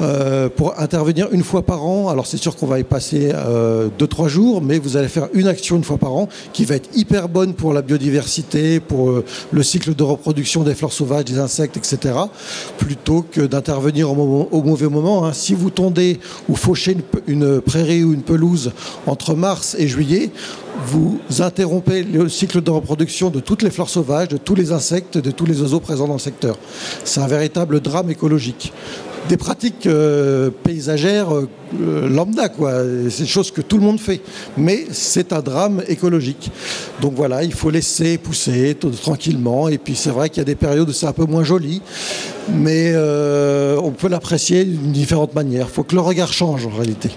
[0.00, 2.08] euh, pour intervenir une fois par an.
[2.08, 5.28] Alors c'est sûr qu'on va y passer euh, deux trois jours, mais vous allez faire
[5.34, 9.22] une action une fois par an qui va être hyper bonne pour la biodiversité, pour
[9.50, 12.14] le cycle de reproduction des fleurs sauvages, des insectes, etc.
[12.78, 15.26] Plutôt que d'intervenir au, mauvais moment.
[15.26, 15.32] hein.
[15.32, 16.18] Si vous tondez
[16.48, 18.72] ou fauchez une, une prairie ou une pelouse
[19.06, 20.30] entre mars et juillet,
[20.86, 25.18] vous interrompez le cycle de reproduction de toutes les fleurs sauvages, de tous les insectes,
[25.18, 26.56] de tous les oiseaux présents dans le secteur.
[27.04, 28.72] C'est un véritable drame écologique
[29.30, 32.82] des pratiques euh, paysagères euh, lambda, quoi.
[33.10, 34.20] C'est des choses que tout le monde fait.
[34.56, 36.50] Mais c'est un drame écologique.
[37.00, 39.68] Donc voilà, il faut laisser pousser tranquillement.
[39.68, 41.80] Et puis c'est vrai qu'il y a des périodes où c'est un peu moins joli.
[42.52, 45.66] Mais euh, on peut l'apprécier d'une différente manière.
[45.70, 47.10] Il faut que le regard change en réalité.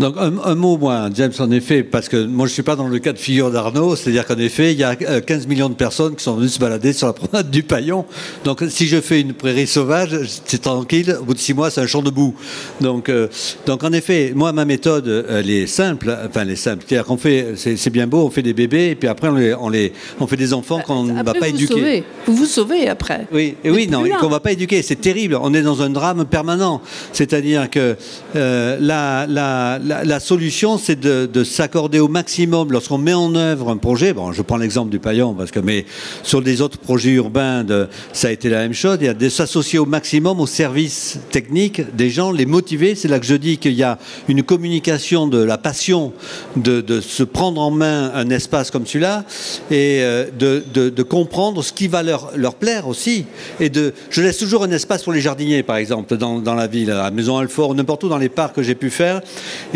[0.00, 2.74] Donc un, un mot, moi, James, en effet, parce que moi je ne suis pas
[2.74, 5.68] dans le cas de figure d'Arnaud, c'est-à-dire qu'en effet, il y a euh, 15 millions
[5.68, 8.06] de personnes qui sont venues se balader sur la promenade du Paillon.
[8.44, 11.82] Donc si je fais une prairie sauvage, c'est tranquille, au bout de six mois, c'est
[11.82, 12.34] un champ de boue.
[12.80, 13.28] Donc, euh,
[13.66, 17.18] donc en effet, moi, ma méthode, elle est simple, enfin elle est simple, c'est-à-dire qu'on
[17.18, 19.92] fait, c'est bien beau, on fait des bébés, et puis après on, les, on, les,
[20.18, 21.74] on fait des enfants qu'on ne va pas vous éduquer.
[21.74, 22.04] sauvez.
[22.26, 23.26] Vous vous sauvez après.
[23.32, 25.38] Oui, et oui, non, qu'on va pas éduquer, c'est terrible.
[25.40, 26.80] On est dans un drame permanent.
[27.12, 27.96] C'est-à-dire que
[28.36, 33.70] euh, la, la, la, solution, c'est de, de s'accorder au maximum lorsqu'on met en œuvre
[33.70, 34.12] un projet.
[34.12, 35.84] Bon, je prends l'exemple du paillon parce que, mais
[36.22, 37.66] sur des autres projets urbains,
[38.12, 38.98] ça a été la même chose.
[39.00, 42.94] Il y a de s'associer au maximum aux services techniques des gens, les motiver.
[42.94, 46.12] C'est là que je dis qu'il y a une communication de la passion
[46.56, 49.24] de, se prendre en main un espace comme celui-là
[49.70, 53.24] et euh, de, comprendre ce qui va leur, plaire aussi.
[53.58, 56.90] Et de, je laisse toujours un espace pour les jardiniers, par exemple, dans, la ville,
[56.90, 59.20] à Maison Alfort, n'importe où dans les parcs que j'ai pu faire.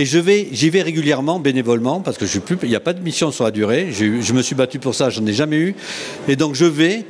[0.05, 2.39] Je vais, j'y vais régulièrement, bénévolement, parce que je
[2.69, 3.89] n'y a pas de mission sur la durée.
[3.93, 5.75] Je me suis battu pour ça, j'en ai jamais eu.
[6.29, 7.05] Et donc je vais.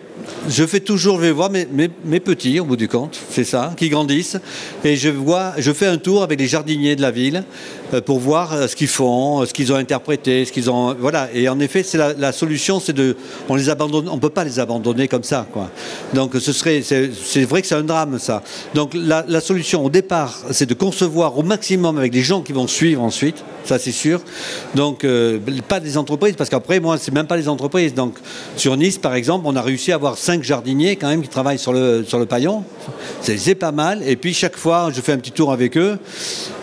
[0.49, 3.89] Je fais toujours, je vais voir mes, petits, au bout du compte, c'est ça, qui
[3.89, 4.39] grandissent.
[4.85, 7.45] Et je vois, je fais un tour avec les jardiniers de la ville
[7.93, 10.95] euh, pour voir euh, ce qu'ils font, euh, ce qu'ils ont interprété, ce qu'ils ont,
[10.95, 11.29] voilà.
[11.35, 13.17] Et en effet, c'est la, solution, c'est de,
[13.49, 15.71] on les abandonne, on peut pas les abandonner comme ça, quoi.
[16.13, 18.43] Donc ce serait, c'est vrai que c'est un drame, ça.
[18.75, 22.67] Donc la, solution au départ, c'est de concevoir au maximum avec les gens qui vont
[22.67, 24.21] suivre ensuite, ça c'est sûr.
[24.75, 25.07] Donc
[25.69, 27.95] pas des entreprises, parce qu'après moi, c'est même pas les entreprises.
[27.95, 28.17] Donc
[28.57, 31.59] sur Nice, par exemple, on a réussi à avoir cinq jardiniers quand même qui travaillent
[31.59, 32.65] sur le sur le paillon.
[33.23, 34.03] C'est pas mal.
[34.07, 35.99] Et puis chaque fois, je fais un petit tour avec eux.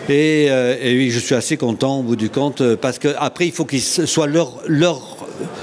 [0.08, 3.46] Et, euh, oui, je suis assez content au bout du compte euh, parce que après
[3.46, 5.16] il faut qu'ils soient leur leur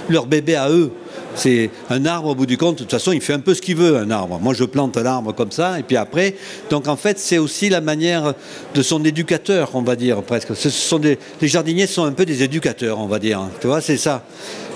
[0.09, 0.91] leur bébé à eux.
[1.36, 2.75] C'est un arbre au bout du compte.
[2.75, 4.39] De toute façon, il fait un peu ce qu'il veut, un arbre.
[4.41, 6.36] Moi, je plante l'arbre comme ça, et puis après.
[6.69, 8.34] Donc, en fait, c'est aussi la manière
[8.73, 10.55] de son éducateur, on va dire presque.
[10.55, 13.41] Ce sont les jardiniers sont un peu des éducateurs, on va dire.
[13.61, 14.25] Tu vois, c'est ça.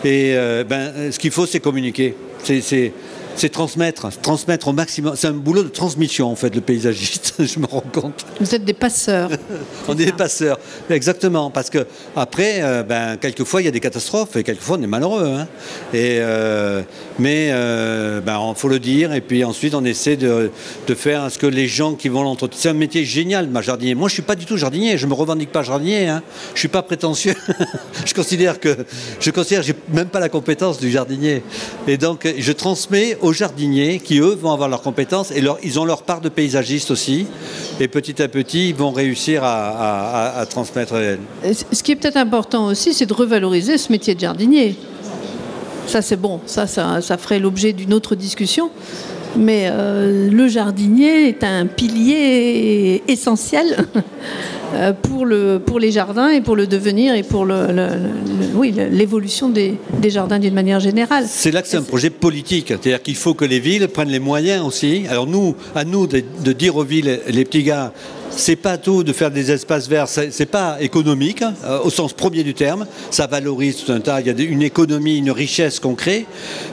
[0.05, 2.15] Et euh, ben, ce qu'il faut, c'est communiquer.
[2.43, 2.91] C'est
[3.35, 5.15] c'est transmettre, transmettre au maximum.
[5.15, 7.35] C'est un boulot de transmission en fait, le paysagiste.
[7.39, 8.25] je me rends compte.
[8.39, 9.29] Vous êtes des passeurs.
[9.87, 10.59] on est des passeurs,
[10.89, 14.83] exactement, parce que après, euh, ben, quelquefois il y a des catastrophes et quelquefois on
[14.83, 15.25] est malheureux.
[15.25, 15.47] Hein.
[15.93, 16.81] Et euh,
[17.19, 20.51] mais euh, ben, il faut le dire et puis ensuite on essaie de,
[20.87, 22.59] de faire ce que les gens qui vont l'entretenir.
[22.61, 23.95] C'est un métier génial, ma jardinier.
[23.95, 24.97] Moi, je suis pas du tout jardinier.
[24.97, 26.07] Je me revendique pas jardinier.
[26.07, 26.21] Hein.
[26.53, 27.35] Je suis pas prétentieux.
[28.05, 28.75] je considère que
[29.19, 31.43] je considère j'ai même pas la compétence du jardinier.
[31.87, 35.85] Et donc je transmets aux jardiniers qui, eux, vont avoir leurs compétences et ils ont
[35.85, 37.25] leur part de paysagistes aussi.
[37.79, 40.93] Et petit à petit, ils vont réussir à, transmettre.
[41.43, 44.75] Ce qui est peut-être important aussi, c'est de revaloriser ce métier de jardinier.
[45.87, 46.39] Ça, c'est bon.
[46.45, 48.69] Ça, ça, ça ferait l'objet d'une autre discussion.
[49.35, 53.87] Mais euh, le jardinier est un pilier essentiel
[54.75, 60.37] euh, pour, le, pour les jardins et pour le devenir et pour l'évolution des, jardins
[60.37, 61.25] d'une manière générale.
[61.27, 62.67] C'est là que c'est un projet politique.
[62.67, 65.05] C'est-à-dire qu'il faut que les villes prennent les moyens aussi.
[65.09, 67.91] Alors nous, à nous de, dire aux villes, les petits gars,
[68.29, 71.53] c'est pas tout de faire des espaces verts, c'est pas économique hein,
[71.83, 72.85] au sens premier du terme.
[73.09, 74.21] Ça valorise tout un tas.
[74.21, 76.25] Il y a une économie, une richesse qu'on crée,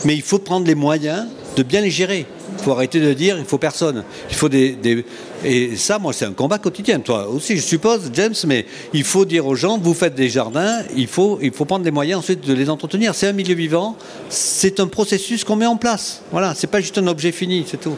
[0.05, 1.25] mais il faut prendre les moyens
[1.57, 2.27] de bien les gérer.
[2.61, 4.05] Il faut arrêter de dire il faut personne.
[4.29, 5.05] Il faut des,
[5.45, 7.01] Et ça, moi, c'est un combat quotidien.
[7.01, 10.83] Toi aussi, je suppose, James, mais il faut dire aux gens vous faites des jardins,
[10.95, 13.15] il faut, il faut prendre les moyens ensuite de les entretenir.
[13.15, 13.97] C'est un milieu vivant,
[14.29, 16.21] c'est un processus qu'on met en place.
[16.33, 17.97] Voilà, c'est pas juste un objet fini, c'est tout.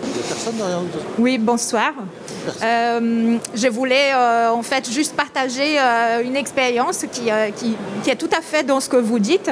[1.18, 1.92] Oui, bonsoir.
[2.62, 8.16] Euh, je voulais euh, en fait juste partager euh, une expérience qui, qui, qui est
[8.16, 9.50] tout à fait dans ce que vous dites.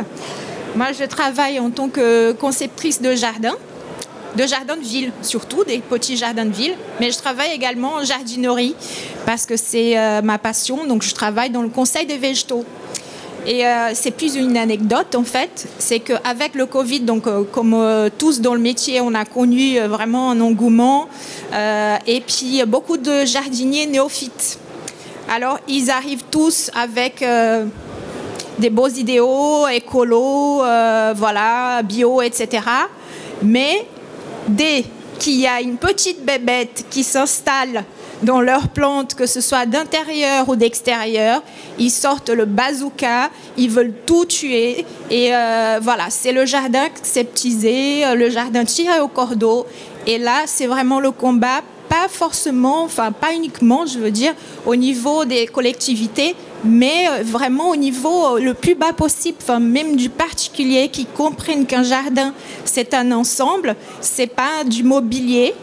[0.77, 3.55] Moi, je travaille en tant que conceptrice de jardin
[4.37, 6.75] de jardins de ville, surtout des petits jardins de ville.
[7.01, 8.75] Mais je travaille également en jardinerie
[9.27, 10.87] parce que c'est euh, ma passion.
[10.87, 12.65] Donc je travaille dans le conseil des végétaux.
[13.47, 17.75] Et euh, c'est plus une anecdote en fait, c'est qu'avec le Covid, donc euh, comme
[18.19, 21.09] tous dans le métier, on a connu vraiment un engouement
[22.07, 24.59] et puis beaucoup de jardiniers néophytes.
[25.31, 27.25] Alors ils arrivent tous avec
[28.59, 30.59] des beaux idéaux, écolo,
[31.15, 32.63] voilà, bio, etc.
[33.43, 33.87] Mais
[34.55, 34.85] dès
[35.19, 37.85] qu'il y a une petite bébête qui s'installe
[38.23, 41.43] dans leur plante, que ce soit d'intérieur ou d'extérieur,
[41.79, 44.85] ils sortent le bazooka, ils veulent tout tuer.
[45.11, 49.67] Et euh, voilà, c'est le jardin sceptisé, le jardin tiré au cordeau.
[50.07, 54.35] Et là, c'est vraiment le combat, pas forcément, enfin pas uniquement, je veux dire,
[54.67, 56.35] au niveau des collectivités,
[56.65, 61.07] mais euh, vraiment au niveau euh, le plus bas possible, enfin, même du particulier qui
[61.07, 62.33] comprenne qu'un jardin
[62.65, 65.55] c'est un ensemble, c'est pas du mobilier.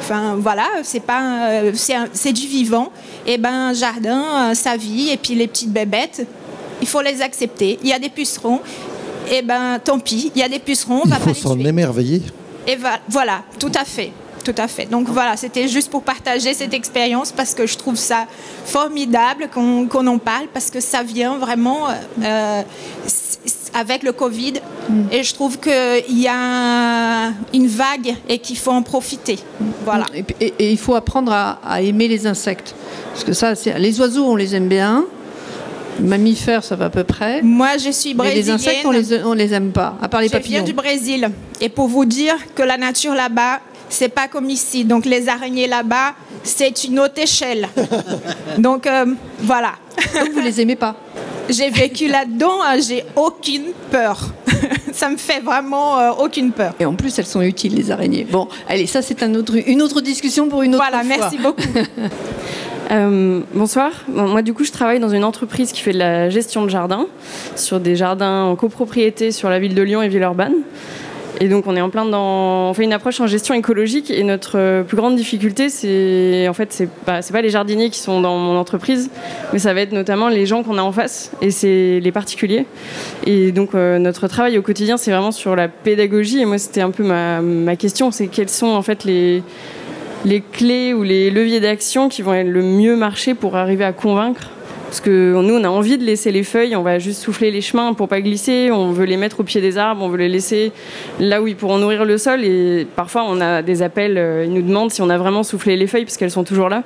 [0.00, 2.90] Enfin voilà, c'est pas, euh, c'est du vivant.
[3.26, 6.26] Et ben un jardin, sa vie, et puis les petites bébêtes,
[6.80, 7.78] il faut les accepter.
[7.82, 8.60] Il y a des pucerons,
[9.32, 11.02] et ben tant pis, il y a des pucerons.
[11.06, 12.22] Il faut s'en émerveiller.
[12.68, 12.76] Et
[13.08, 14.12] voilà, tout à fait
[14.46, 14.86] tout à fait.
[14.86, 18.26] Donc voilà, c'était juste pour partager cette expérience parce que je trouve ça
[18.64, 21.88] formidable qu'on en parle parce que ça vient vraiment
[22.22, 22.62] euh,
[23.74, 24.54] avec le Covid
[25.10, 29.38] et je trouve qu'il y a une vague et qu'il faut en profiter.
[29.84, 30.06] Voilà.
[30.40, 32.74] Et, il faut apprendre à, aimer les insectes.
[33.12, 35.06] Parce que ça, les oiseaux, on les aime bien.
[35.98, 37.42] Mammifères, ça va à peu près.
[37.42, 38.44] Moi, je suis brésilienne.
[38.44, 40.58] Mais les insectes, on les, on les aime pas, à part les papillons.
[40.58, 41.30] Je viens du Brésil.
[41.60, 44.84] Et pour vous dire que la nature là-bas, c'est pas comme ici.
[44.84, 47.68] Donc les araignées là-bas, c'est une autre échelle.
[48.58, 49.06] Donc euh,
[49.40, 49.72] voilà.
[50.14, 50.96] Donc vous les aimez pas
[51.48, 54.18] J'ai vécu là-dedans, hein, j'ai aucune peur.
[54.92, 56.74] ça me fait vraiment euh, aucune peur.
[56.80, 58.26] Et en plus, elles sont utiles, les araignées.
[58.28, 61.16] Bon, allez, ça c'est un autre, une autre discussion pour une autre voilà, fois.
[61.16, 61.62] Voilà, merci beaucoup.
[62.90, 63.90] Euh, bonsoir.
[64.08, 67.06] moi, du coup, je travaille dans une entreprise qui fait de la gestion de jardins,
[67.56, 70.54] sur des jardins en copropriété sur la ville de Lyon et Villeurbanne.
[71.40, 74.22] Et donc on est en plein dans, on fait une approche en gestion écologique et
[74.22, 77.98] notre euh, plus grande difficulté, c'est en fait c'est pas c'est pas les jardiniers qui
[77.98, 79.10] sont dans mon entreprise,
[79.52, 82.64] mais ça va être notamment les gens qu'on a en face et c'est les particuliers.
[83.26, 86.40] Et donc euh, notre travail au quotidien, c'est vraiment sur la pédagogie.
[86.40, 89.42] Et moi, c'était un peu ma, ma question, c'est quels sont en fait les
[90.24, 94.50] les clés ou les leviers d'action qui vont le mieux marcher pour arriver à convaincre
[94.96, 97.60] Parce que nous, on a envie de laisser les feuilles, on va juste souffler les
[97.60, 100.30] chemins pour pas glisser, on veut les mettre au pied des arbres, on veut les
[100.30, 100.72] laisser
[101.20, 102.42] là où ils pourront nourrir le sol.
[102.44, 105.76] Et parfois, on a des appels, euh, ils nous demandent si on a vraiment soufflé
[105.76, 106.82] les feuilles parce qu'elles sont toujours là.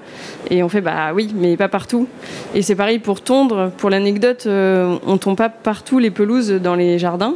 [0.50, 2.08] Et on fait bah oui, mais pas partout.
[2.52, 3.70] Et c'est pareil pour tondre.
[3.76, 7.34] Pour l'anecdote, euh, on tombe pas partout les pelouses dans les jardins.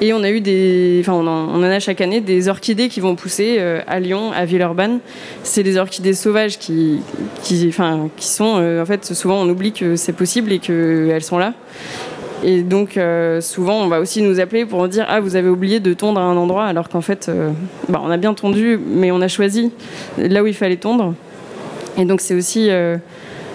[0.00, 3.16] Et on a eu des, enfin, on en, a chaque année des orchidées qui vont
[3.16, 5.00] pousser euh, à Lyon, à Villeurbanne.
[5.42, 7.00] C'est des orchidées sauvages qui,
[7.42, 11.54] qui, sont, en fait, souvent on oublie que c'est possible et qu'elles sont là.
[12.44, 15.78] Et donc, euh, souvent, on va aussi nous appeler pour dire Ah, vous avez oublié
[15.80, 17.50] de tondre à un endroit, alors qu'en fait, euh,
[17.88, 19.70] bah, on a bien tondu, mais on a choisi
[20.18, 21.14] là où il fallait tondre.
[21.96, 22.96] Et donc, c'est aussi euh,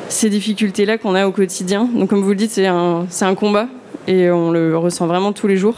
[0.07, 1.89] ces difficultés-là qu'on a au quotidien.
[1.93, 3.67] Donc, comme vous le dites, c'est un, un combat
[4.07, 5.75] et on le ressent vraiment tous les jours.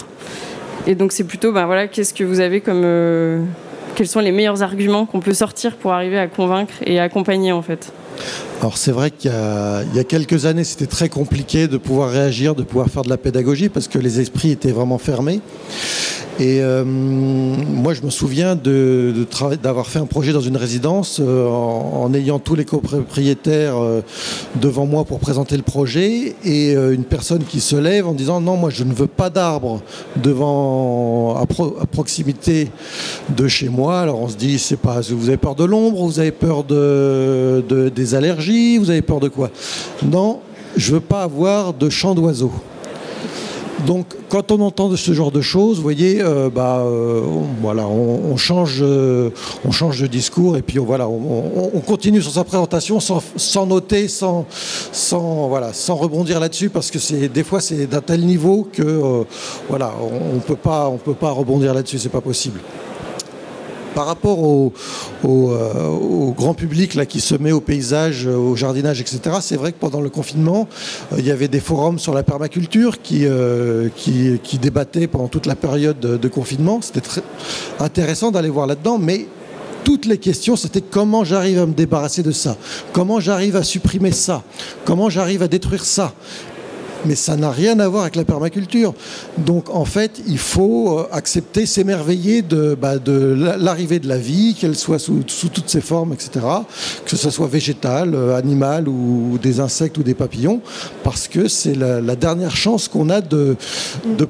[0.86, 2.86] Et donc, c'est plutôt bah, voilà, qu'est-ce que vous avez comme.
[3.95, 7.63] quels sont les meilleurs arguments qu'on peut sortir pour arriver à convaincre et accompagner, en
[7.63, 7.91] fait?
[8.62, 12.55] Alors c'est vrai qu'il y, y a quelques années, c'était très compliqué de pouvoir réagir,
[12.55, 15.39] de pouvoir faire de la pédagogie parce que les esprits étaient vraiment fermés.
[16.41, 21.20] Et euh, moi, je me souviens de, de d'avoir fait un projet dans une résidence
[21.22, 24.01] euh, en, ayant tous les copropriétaires euh,
[24.62, 28.55] devant moi pour présenter le projet et une personne qui se lève en disant non,
[28.55, 29.82] moi, je ne veux pas d'arbres
[30.16, 32.70] devant à, pro- à proximité
[33.36, 33.99] de chez moi.
[33.99, 37.62] Alors on se dit, c'est pas, vous avez peur de l'ombre, vous avez peur de-
[37.93, 38.49] des allergies,
[38.80, 39.50] vous avez peur de quoi?
[40.04, 40.39] Non,
[40.78, 42.52] je veux pas avoir de chant d'oiseaux.
[43.88, 47.88] Donc, quand on entend ce genre de choses, vous voyez, euh, bah, euh, on- voilà,
[47.88, 49.30] on, change, euh,
[49.64, 51.14] on change de discours et puis on, voilà, on,
[51.56, 54.45] on- on continue sur sa présentation sans, noter, sans,
[54.91, 56.97] sans, voilà, sans rebondir là-dessus parce que
[57.28, 59.24] des fois c'est d'un tel niveau que
[59.70, 62.60] voilà, on, on peut pas, on peut pas rebondir là-dessus, c'est pas possible.
[63.95, 64.73] Par rapport au,
[65.25, 69.79] euh, grand public qui se met au paysage, euh, au jardinage, etc., c'est vrai que
[69.79, 70.67] pendant le confinement,
[71.11, 73.27] euh, il y avait des forums sur la permaculture qui
[74.61, 76.81] débattaient pendant toute la période de, de confinement.
[76.81, 77.21] C'était très
[77.79, 79.25] intéressant d'aller voir là-dedans, mais
[79.83, 82.57] toutes les questions, c'était comment j'arrive à me débarrasser de ça,
[82.93, 84.43] comment j'arrive à supprimer ça,
[84.85, 86.13] comment j'arrive à détruire ça?
[87.06, 88.93] Mais ça n'a rien à voir avec la permaculture.
[89.38, 94.76] Donc en fait, il faut euh, accepter, s'émerveiller de, bah, l'arrivée de la vie, qu'elle
[94.76, 96.45] soit sous, toutes ses formes, etc.
[97.06, 100.62] Que ce soit végétal, euh, animal ou des insectes ou des papillons,
[101.04, 103.56] parce que c'est la, dernière chance qu'on a de,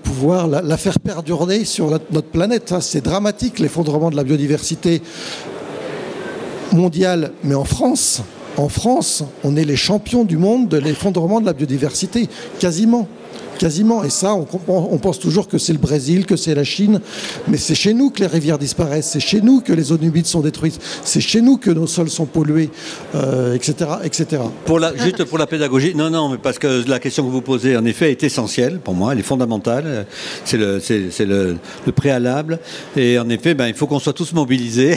[0.01, 2.73] pouvoir la, faire perdurer sur notre, planète.
[2.81, 5.01] C'est dramatique l'effondrement de la biodiversité
[6.71, 8.21] mondiale, mais en France,
[8.59, 12.27] en France, on est les champions du monde de l'effondrement de la biodiversité,
[12.59, 13.07] quasiment.
[13.59, 14.03] Quasiment.
[14.03, 17.01] Et ça, on, pense toujours que c'est le Brésil, que c'est la Chine.
[17.47, 19.09] Mais c'est chez nous que les rivières disparaissent.
[19.11, 20.79] C'est chez nous que les zones humides sont détruites.
[21.03, 22.69] C'est chez nous que nos sols sont pollués,
[23.15, 24.41] euh, etc., etc.
[24.65, 27.41] Pour la, juste pour la pédagogie, non, non, mais parce que la question que vous
[27.41, 30.05] posez, en effet, est essentielle pour moi, elle est fondamentale,
[30.45, 31.57] c'est le,
[31.95, 32.59] préalable,
[32.95, 34.95] et en effet, ben, il faut qu'on soit tous mobilisés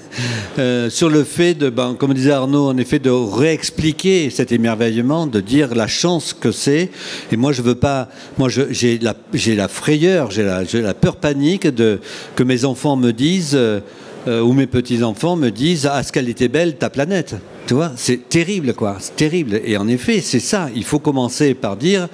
[0.58, 5.26] euh, sur le fait de, ben, comme disait Arnaud, en effet, de réexpliquer cet émerveillement,
[5.26, 6.90] de dire la chance que c'est,
[7.30, 8.01] et moi je veux pas,
[8.38, 12.00] moi j'ai la, frayeur, j'ai la, peur panique de
[12.36, 13.54] que mes enfants me disent.
[13.54, 13.80] euh,
[14.28, 17.34] euh, ou mes petits-enfants me disent Ah, ce qu'elle était belle, ta planète.
[17.66, 18.96] Tu vois, c'est terrible, quoi.
[19.00, 19.60] C'est terrible.
[19.64, 20.68] Et en effet, c'est ça.
[20.76, 22.08] Il faut commencer par dire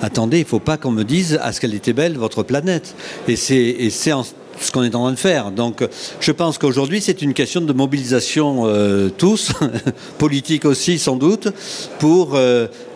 [0.00, 2.94] Attendez, il ne faut pas qu'on me dise Ah, ce qu'elle était belle, votre planète.
[3.28, 5.52] Et c'est, ce qu'on est en train de faire.
[5.52, 5.86] Donc,
[6.20, 9.52] je pense qu'aujourd'hui, c'est une question de mobilisation euh, tous,
[10.18, 11.48] politique aussi sans doute,
[12.00, 12.36] pour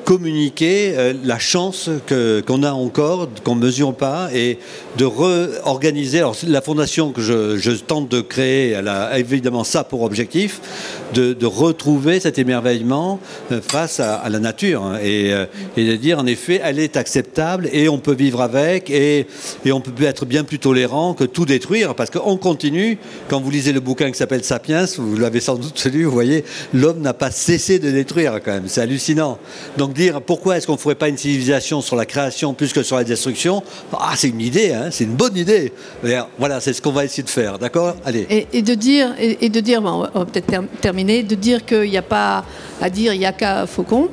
[0.07, 4.59] communiquer euh, la chance que- qu'on a encore, qu'on ne mesure pas, et
[4.97, 6.19] de réorganiser.
[6.21, 10.61] Alors, la fondation que je, je tente de créer, elle a évidemment ça pour objectif,
[11.13, 13.19] de, de retrouver cet émerveillement
[13.51, 15.45] euh, face à, la nature, hein, et, euh,
[15.77, 19.27] et de dire, en effet, elle est acceptable, et on peut vivre avec, et,
[19.65, 22.99] et on peut être bien plus tolérant que tout détruire, parce qu'on continue,
[23.29, 26.45] quand vous lisez le bouquin qui s'appelle Sapiens, vous l'avez sans doute lu, vous voyez,
[26.73, 29.39] l'homme n'a pas cessé de détruire quand même, c'est hallucinant.
[29.77, 32.83] Donc dire pourquoi est-ce qu'on ne ferait pas une civilisation sur la création plus que
[32.83, 35.73] sur la destruction, ah c'est une idée, hein, c'est une bonne idée.
[36.03, 37.97] D'ailleurs, Voilà, c'est ce qu'on va essayer de faire, d'accord?
[38.05, 38.27] Allez.
[38.53, 41.97] Et, de dire, et, de dire, on va- peut-être ter- terminer, de dire qu'il n'y
[41.97, 42.45] a pas
[42.81, 44.09] à dire il n'y a qu'à Faucon,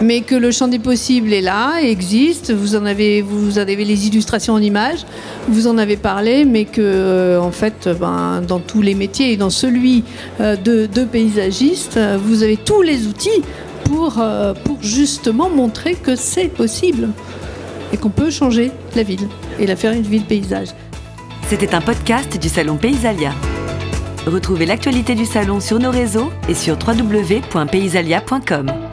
[0.00, 2.52] mais que le champ des possibles est là, existe.
[2.52, 5.04] Vous en avez, vous avez les illustrations en images,
[5.48, 9.36] vous en avez parlé, mais que euh, en fait, ben, dans tous les métiers et
[9.36, 10.04] dans celui
[10.40, 13.42] euh, de, paysagiste, euh, vous avez tous les outils
[13.86, 17.08] pour, euh, pour justement montrer que c'est possible
[17.92, 19.28] et qu'on peut changer la ville
[19.58, 20.68] et la faire une ville paysage.
[21.48, 23.32] C'était un podcast du Salon Paysalia.
[24.26, 28.85] Retrouvez l'actualité du salon sur nos réseaux et sur www.paysalia.com.